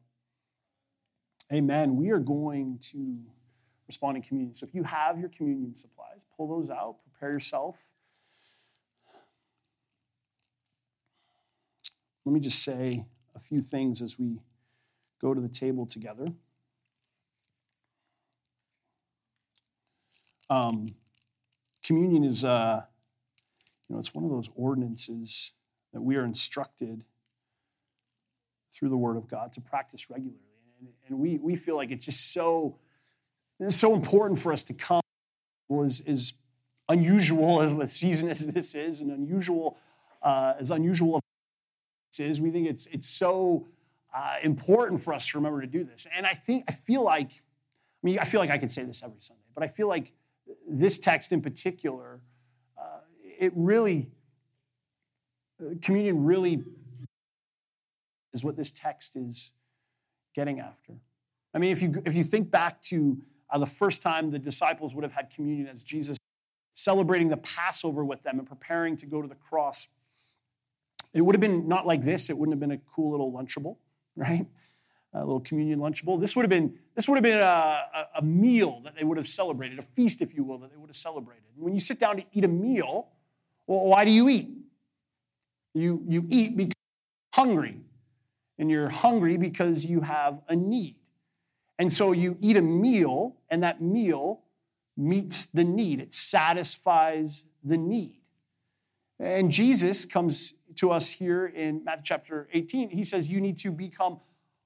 Amen. 1.53 1.97
We 1.97 2.11
are 2.11 2.19
going 2.19 2.79
to 2.93 3.19
respond 3.87 4.17
in 4.17 4.23
communion. 4.23 4.55
So 4.55 4.67
if 4.67 4.75
you 4.75 4.83
have 4.83 5.19
your 5.19 5.29
communion 5.29 5.75
supplies, 5.75 6.27
pull 6.37 6.49
those 6.49 6.71
out, 6.71 6.97
prepare 7.03 7.31
yourself. 7.31 7.79
Let 12.25 12.33
me 12.33 12.41
just 12.41 12.65
say 12.65 13.05
a 13.37 13.39
few 13.39 13.61
things 13.61 14.03
as 14.03 14.19
we 14.19 14.41
go 15.21 15.33
to 15.33 15.41
the 15.41 15.49
table 15.49 15.87
together. 15.87 16.27
Um, 20.51 20.89
communion 21.85 22.25
is, 22.25 22.45
uh, 22.45 22.83
you 23.89 23.95
know, 23.95 24.01
it's 24.01 24.13
one 24.13 24.25
of 24.25 24.31
those 24.31 24.51
ordinances 24.57 25.53
that 25.93 26.01
we 26.01 26.17
are 26.17 26.25
instructed 26.25 27.05
through 28.77 28.91
the 28.91 28.97
Word 28.97 29.17
of 29.17 29.27
God 29.27 29.53
to 29.55 29.61
practice 29.61 30.11
regularly. 30.11 30.39
And, 30.81 30.89
and 31.09 31.19
we, 31.19 31.39
we 31.39 31.57
feel 31.57 31.77
like 31.77 31.91
it's 31.91 32.05
just 32.05 32.33
so, 32.33 32.77
it's 33.59 33.77
so 33.77 33.95
important 33.95 34.39
for 34.39 34.53
us 34.53 34.63
to 34.65 34.75
come 34.75 35.01
was 35.69 36.01
is 36.03 36.35
unusual 36.89 37.61
as 37.61 37.73
a 37.73 37.89
season 37.89 38.29
as 38.29 38.47
this 38.47 38.75
is, 38.75 39.01
and 39.01 39.11
unusual 39.11 39.77
uh, 40.23 40.55
as 40.59 40.71
unusual 40.71 41.21
as 42.13 42.21
it 42.21 42.31
is. 42.31 42.41
We 42.41 42.51
think 42.51 42.69
it's 42.69 42.87
it's 42.87 43.09
so 43.09 43.67
uh, 44.15 44.37
important 44.43 45.01
for 45.01 45.13
us 45.13 45.27
to 45.29 45.39
remember 45.39 45.61
to 45.61 45.67
do 45.67 45.85
this. 45.85 46.07
And 46.15 46.27
I 46.27 46.35
think 46.35 46.65
I 46.69 46.73
feel 46.73 47.03
like, 47.03 47.31
I 47.31 48.03
mean, 48.03 48.19
I 48.19 48.25
feel 48.25 48.41
like 48.41 48.51
I 48.51 48.59
could 48.59 48.73
say 48.73 48.85
this 48.85 49.03
every 49.03 49.21
Sunday, 49.21 49.43
but 49.55 49.65
I 49.65 49.69
feel 49.69 49.89
like 49.89 50.13
this 50.69 50.99
text 50.99 51.33
in 51.33 51.41
particular, 51.41 52.21
uh, 52.79 53.01
it 53.39 53.53
really 53.57 54.09
uh, 55.61 55.75
communion 55.83 56.25
really 56.25 56.63
is 58.37 58.45
what 58.45 58.55
this 58.55 58.71
text 58.71 59.17
is 59.17 59.53
getting 60.35 60.61
after. 60.61 60.93
I 61.55 61.59
mean, 61.59 61.73
if 61.73 61.81
you, 61.81 62.03
if 62.05 62.15
you 62.15 62.23
think 62.23 62.51
back 62.51 62.83
to 62.83 63.19
uh, 63.51 63.59
the 63.59 63.67
first 63.67 64.03
time 64.03 64.31
the 64.31 64.39
disciples 64.39 64.95
would 64.95 65.03
have 65.03 65.13
had 65.13 65.31
communion 65.31 65.67
as 65.69 65.83
Jesus 65.83 66.19
celebrating 66.75 67.29
the 67.29 67.39
Passover 67.39 68.05
with 68.05 68.23
them 68.23 68.39
and 68.39 68.47
preparing 68.47 68.97
to 68.99 69.07
go 69.07 69.23
to 69.23 69.27
the 69.29 69.35
cross, 69.35 69.89
it 71.15 71.23
would 71.23 71.35
have 71.35 71.41
been 71.41 71.67
not 71.67 71.87
like 71.87 72.03
this. 72.03 72.29
It 72.29 72.37
wouldn't 72.37 72.53
have 72.53 72.61
been 72.61 72.77
a 72.77 72.81
cool 72.95 73.11
little 73.11 73.33
Lunchable, 73.33 73.77
right? 74.17 74.47
A 75.15 75.21
little 75.21 75.41
communion 75.41 75.79
Lunchable. 75.79 76.21
This 76.21 76.37
would 76.37 76.43
have 76.43 76.51
been, 76.51 76.79
this 76.95 77.09
would 77.09 77.17
have 77.17 77.23
been 77.23 77.41
a, 77.41 78.09
a, 78.17 78.23
meal 78.23 78.83
that 78.85 78.95
they 78.95 79.05
would 79.05 79.17
have 79.17 79.29
celebrated, 79.29 79.79
a 79.79 79.83
feast, 79.83 80.21
if 80.21 80.37
you 80.37 80.45
will, 80.45 80.59
that 80.59 80.71
they 80.71 80.77
would 80.77 80.91
have 80.91 80.97
celebrated. 80.97 81.45
when 81.57 81.73
you 81.73 81.81
sit 81.81 81.99
down 81.99 82.19
to 82.19 82.25
eat 82.35 82.45
a 82.45 82.49
meal, 82.49 83.09
well, 83.67 83.87
why 83.87 84.05
do 84.05 84.11
you 84.11 84.29
eat? 84.29 84.51
You, 85.73 86.03
you 86.07 86.27
eat 86.29 86.55
because 86.55 86.75
you're 87.39 87.47
hungry 87.47 87.81
and 88.59 88.71
you're 88.71 88.89
hungry 88.89 89.37
because 89.37 89.87
you 89.87 90.01
have 90.01 90.41
a 90.49 90.57
need. 90.57 90.97
And 91.79 91.93
so 91.93 92.13
you 92.13 92.39
eat 92.41 92.57
a 92.57 92.63
meal, 92.63 93.37
and 93.51 93.63
that 93.63 93.83
meal 93.83 94.41
meets 94.97 95.47
the 95.47 95.65
need, 95.65 96.01
it 96.01 96.15
satisfies 96.15 97.45
the 97.63 97.77
need. 97.77 98.21
And 99.19 99.51
Jesus 99.51 100.05
comes 100.05 100.55
to 100.77 100.91
us 100.91 101.11
here 101.11 101.47
in 101.47 101.85
Matthew 101.85 102.05
chapter 102.05 102.49
18. 102.53 102.91
He 102.91 103.05
says, 103.05 103.29
You 103.31 103.41
need 103.41 103.59
to 103.59 103.71
become 103.71 104.21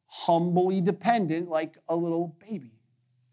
humbly 0.06 0.80
dependent 0.80 1.48
like 1.48 1.78
a 1.88 1.94
little 1.94 2.36
baby. 2.48 2.72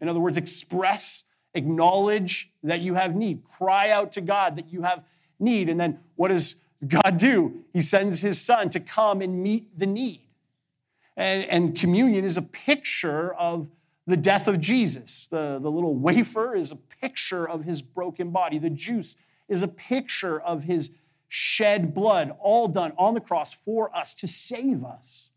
In 0.00 0.08
other 0.08 0.20
words, 0.20 0.36
express 0.36 1.24
Acknowledge 1.54 2.50
that 2.62 2.80
you 2.80 2.94
have 2.94 3.16
need. 3.16 3.42
Cry 3.44 3.90
out 3.90 4.12
to 4.12 4.20
God 4.20 4.56
that 4.56 4.72
you 4.72 4.82
have 4.82 5.02
need. 5.40 5.68
And 5.68 5.80
then 5.80 5.98
what 6.16 6.28
does 6.28 6.56
God 6.86 7.16
do? 7.16 7.64
He 7.72 7.80
sends 7.80 8.20
his 8.20 8.40
son 8.40 8.68
to 8.70 8.80
come 8.80 9.20
and 9.22 9.42
meet 9.42 9.76
the 9.76 9.86
need. 9.86 10.20
And, 11.18 11.44
and 11.46 11.76
communion 11.76 12.24
is 12.24 12.36
a 12.36 12.42
picture 12.42 13.34
of 13.34 13.68
the 14.06 14.16
death 14.16 14.46
of 14.46 14.60
Jesus. 14.60 15.26
The, 15.26 15.58
the 15.60 15.70
little 15.70 15.96
wafer 15.96 16.54
is 16.54 16.70
a 16.70 16.76
picture 16.76 17.46
of 17.46 17.64
his 17.64 17.82
broken 17.82 18.30
body. 18.30 18.58
The 18.58 18.70
juice 18.70 19.16
is 19.48 19.64
a 19.64 19.68
picture 19.68 20.40
of 20.40 20.62
his 20.62 20.92
shed 21.26 21.92
blood, 21.92 22.34
all 22.38 22.68
done 22.68 22.92
on 22.96 23.14
the 23.14 23.20
cross 23.20 23.52
for 23.52 23.94
us 23.94 24.14
to 24.14 24.28
save 24.28 24.84
us. 24.84 25.28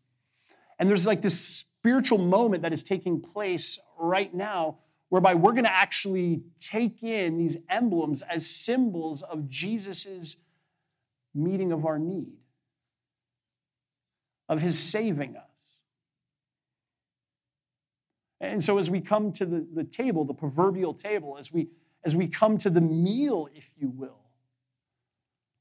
And 0.78 0.88
there's 0.88 1.06
like 1.06 1.20
this 1.20 1.38
spiritual 1.38 2.18
moment 2.18 2.62
that 2.62 2.72
is 2.72 2.84
taking 2.84 3.20
place 3.20 3.80
right 3.98 4.32
now 4.32 4.78
whereby 5.08 5.34
we're 5.34 5.52
going 5.52 5.64
to 5.64 5.72
actually 5.72 6.42
take 6.60 7.02
in 7.02 7.38
these 7.38 7.58
emblems 7.68 8.22
as 8.22 8.48
symbols 8.48 9.22
of 9.22 9.48
Jesus' 9.48 10.36
meeting 11.34 11.72
of 11.72 11.84
our 11.84 11.98
need, 11.98 12.32
of 14.48 14.60
his 14.60 14.78
saving 14.78 15.36
us. 15.36 15.51
And 18.42 18.62
so 18.62 18.78
as 18.78 18.90
we 18.90 19.00
come 19.00 19.32
to 19.34 19.46
the, 19.46 19.64
the 19.72 19.84
table, 19.84 20.24
the 20.24 20.34
proverbial 20.34 20.94
table, 20.94 21.36
as 21.38 21.52
we, 21.52 21.68
as 22.04 22.16
we 22.16 22.26
come 22.26 22.58
to 22.58 22.70
the 22.70 22.80
meal, 22.80 23.48
if 23.54 23.70
you 23.78 23.88
will, 23.88 24.18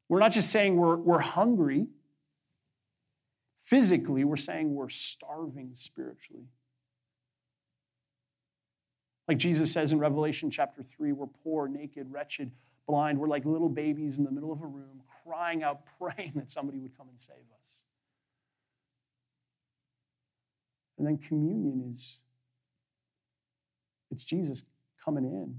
we're 0.10 0.20
not 0.20 0.32
just 0.32 0.52
saying 0.52 0.76
we're, 0.76 0.96
we're 0.96 1.20
hungry 1.20 1.88
physically, 3.64 4.24
we're 4.24 4.36
saying 4.36 4.74
we're 4.74 4.90
starving 4.90 5.72
spiritually. 5.76 6.48
Like 9.28 9.38
Jesus 9.38 9.72
says 9.72 9.94
in 9.94 10.00
Revelation 10.00 10.50
chapter 10.50 10.82
3, 10.82 11.12
we're 11.12 11.28
poor, 11.28 11.68
naked, 11.68 12.12
wretched, 12.12 12.52
blind. 12.88 13.20
We're 13.20 13.28
like 13.28 13.46
little 13.46 13.70
babies 13.70 14.18
in 14.18 14.24
the 14.24 14.32
middle 14.32 14.52
of 14.52 14.62
a 14.64 14.68
room 14.68 15.04
crying 15.24 15.62
out, 15.62 15.82
praying 16.00 16.32
that 16.36 16.50
somebody 16.50 16.80
would 16.80 16.98
come 16.98 17.08
and 17.10 17.22
save 17.22 17.36
us. 17.36 17.62
And 20.98 21.06
then 21.06 21.20
communion 21.20 21.92
is 21.94 22.24
it's 24.12 24.26
Jesus 24.26 24.64
coming 25.04 25.24
in, 25.24 25.56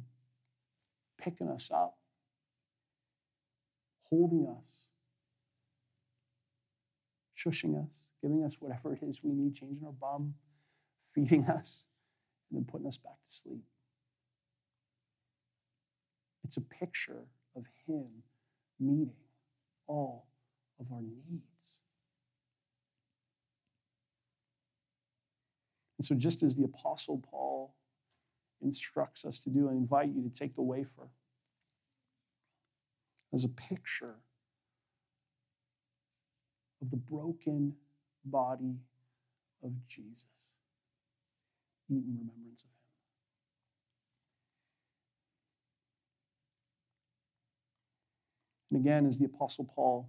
picking 1.18 1.48
us 1.48 1.70
up, 1.72 1.96
holding 4.08 4.46
us, 4.46 4.82
shushing 7.36 7.82
us, 7.82 8.12
giving 8.20 8.44
us 8.44 8.56
whatever 8.60 8.92
it 8.92 9.02
is 9.02 9.20
we 9.22 9.32
need, 9.32 9.54
changing 9.54 9.84
our 9.86 9.92
bum, 9.92 10.34
feeding 11.14 11.44
us, 11.48 11.86
and 12.50 12.58
then 12.58 12.64
putting 12.70 12.86
us 12.86 12.98
back 12.98 13.14
to 13.26 13.34
sleep. 13.34 13.64
It's 16.44 16.58
a 16.58 16.60
picture 16.60 17.24
of 17.56 17.64
Him 17.86 18.06
meeting 18.78 19.14
all 19.86 20.26
of 20.78 20.86
our 20.92 21.00
needs. 21.00 21.42
And 25.98 26.04
so, 26.04 26.14
just 26.14 26.42
as 26.42 26.56
the 26.56 26.64
Apostle 26.64 27.22
Paul 27.30 27.74
instructs 28.62 29.24
us 29.24 29.38
to 29.40 29.50
do, 29.50 29.68
and 29.68 29.78
invite 29.78 30.08
you 30.08 30.22
to 30.22 30.30
take 30.30 30.54
the 30.54 30.62
wafer 30.62 31.08
as 33.32 33.44
a 33.44 33.48
picture 33.48 34.16
of 36.80 36.90
the 36.90 36.96
broken 36.96 37.74
body 38.24 38.76
of 39.62 39.70
Jesus. 39.86 40.26
Eat 41.90 42.04
in 42.04 42.18
remembrance 42.18 42.62
of 42.62 42.68
him. 42.68 42.76
And 48.70 48.80
again, 48.80 49.06
as 49.06 49.18
the 49.18 49.26
Apostle 49.26 49.64
Paul 49.64 50.08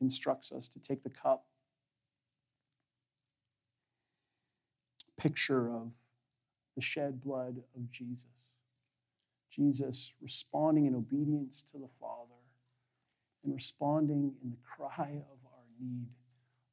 instructs 0.00 0.52
us 0.52 0.68
to 0.68 0.78
take 0.78 1.02
the 1.02 1.10
cup, 1.10 1.44
picture 5.16 5.68
of 5.68 5.90
the 6.78 6.82
shed 6.82 7.20
blood 7.20 7.56
of 7.74 7.90
Jesus. 7.90 8.28
Jesus 9.50 10.14
responding 10.22 10.86
in 10.86 10.94
obedience 10.94 11.60
to 11.72 11.76
the 11.76 11.88
Father 12.00 12.38
and 13.42 13.52
responding 13.52 14.32
in 14.44 14.50
the 14.50 14.56
cry 14.62 15.24
of 15.32 15.38
our 15.44 15.64
need, 15.80 16.06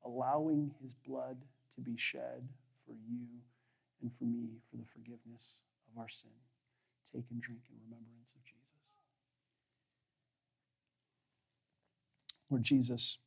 allowing 0.05 0.69
his 0.79 0.93
blood 0.93 1.37
to 1.73 1.81
be 1.81 1.97
shed 1.97 2.47
for 2.85 2.93
you 3.09 3.25
and 4.03 4.11
for 4.19 4.25
me 4.25 4.49
for 4.69 4.77
the 4.77 4.85
forgiveness 4.85 5.61
of 5.91 5.99
our 5.99 6.07
sin. 6.07 6.29
Take 7.11 7.25
and 7.31 7.41
drink 7.41 7.61
in 7.67 7.75
remembrance 7.89 8.35
of 8.35 8.43
Jesus. 8.43 8.61
Lord 12.51 12.61
Jesus, 12.61 13.17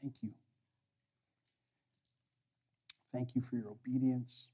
thank 0.00 0.14
you. 0.22 0.30
Thank 3.14 3.36
you 3.36 3.42
for 3.42 3.54
your 3.54 3.68
obedience. 3.68 4.48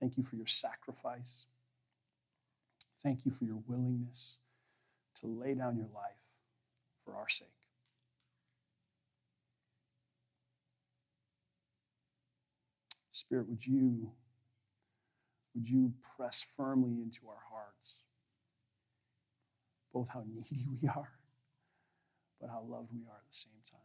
Thank 0.00 0.16
you 0.16 0.22
for 0.22 0.36
your 0.36 0.46
sacrifice. 0.46 1.46
Thank 3.02 3.26
you 3.26 3.32
for 3.32 3.44
your 3.44 3.58
willingness 3.66 4.38
to 5.16 5.26
lay 5.26 5.54
down 5.54 5.76
your 5.76 5.88
life 5.92 6.22
for 7.04 7.16
our 7.16 7.28
sake. 7.28 7.48
Spirit, 13.10 13.48
would 13.48 13.66
you, 13.66 14.12
would 15.56 15.68
you 15.68 15.92
press 16.16 16.46
firmly 16.56 17.02
into 17.02 17.22
our 17.28 17.42
hearts 17.50 18.04
both 19.92 20.08
how 20.08 20.22
needy 20.32 20.64
we 20.80 20.88
are, 20.88 21.10
but 22.40 22.50
how 22.50 22.62
loved 22.68 22.88
we 22.94 23.00
are 23.00 23.18
at 23.18 23.28
the 23.28 23.34
same 23.34 23.52
time? 23.68 23.81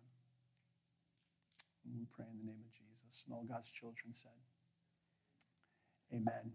And 1.88 1.98
we 2.00 2.06
pray 2.14 2.26
in 2.32 2.38
the 2.40 2.52
name 2.52 2.62
of 2.66 2.72
Jesus. 2.72 3.26
And 3.28 3.36
all 3.36 3.46
God's 3.50 3.72
children 3.72 4.14
said, 4.14 4.32
Amen. 6.14 6.46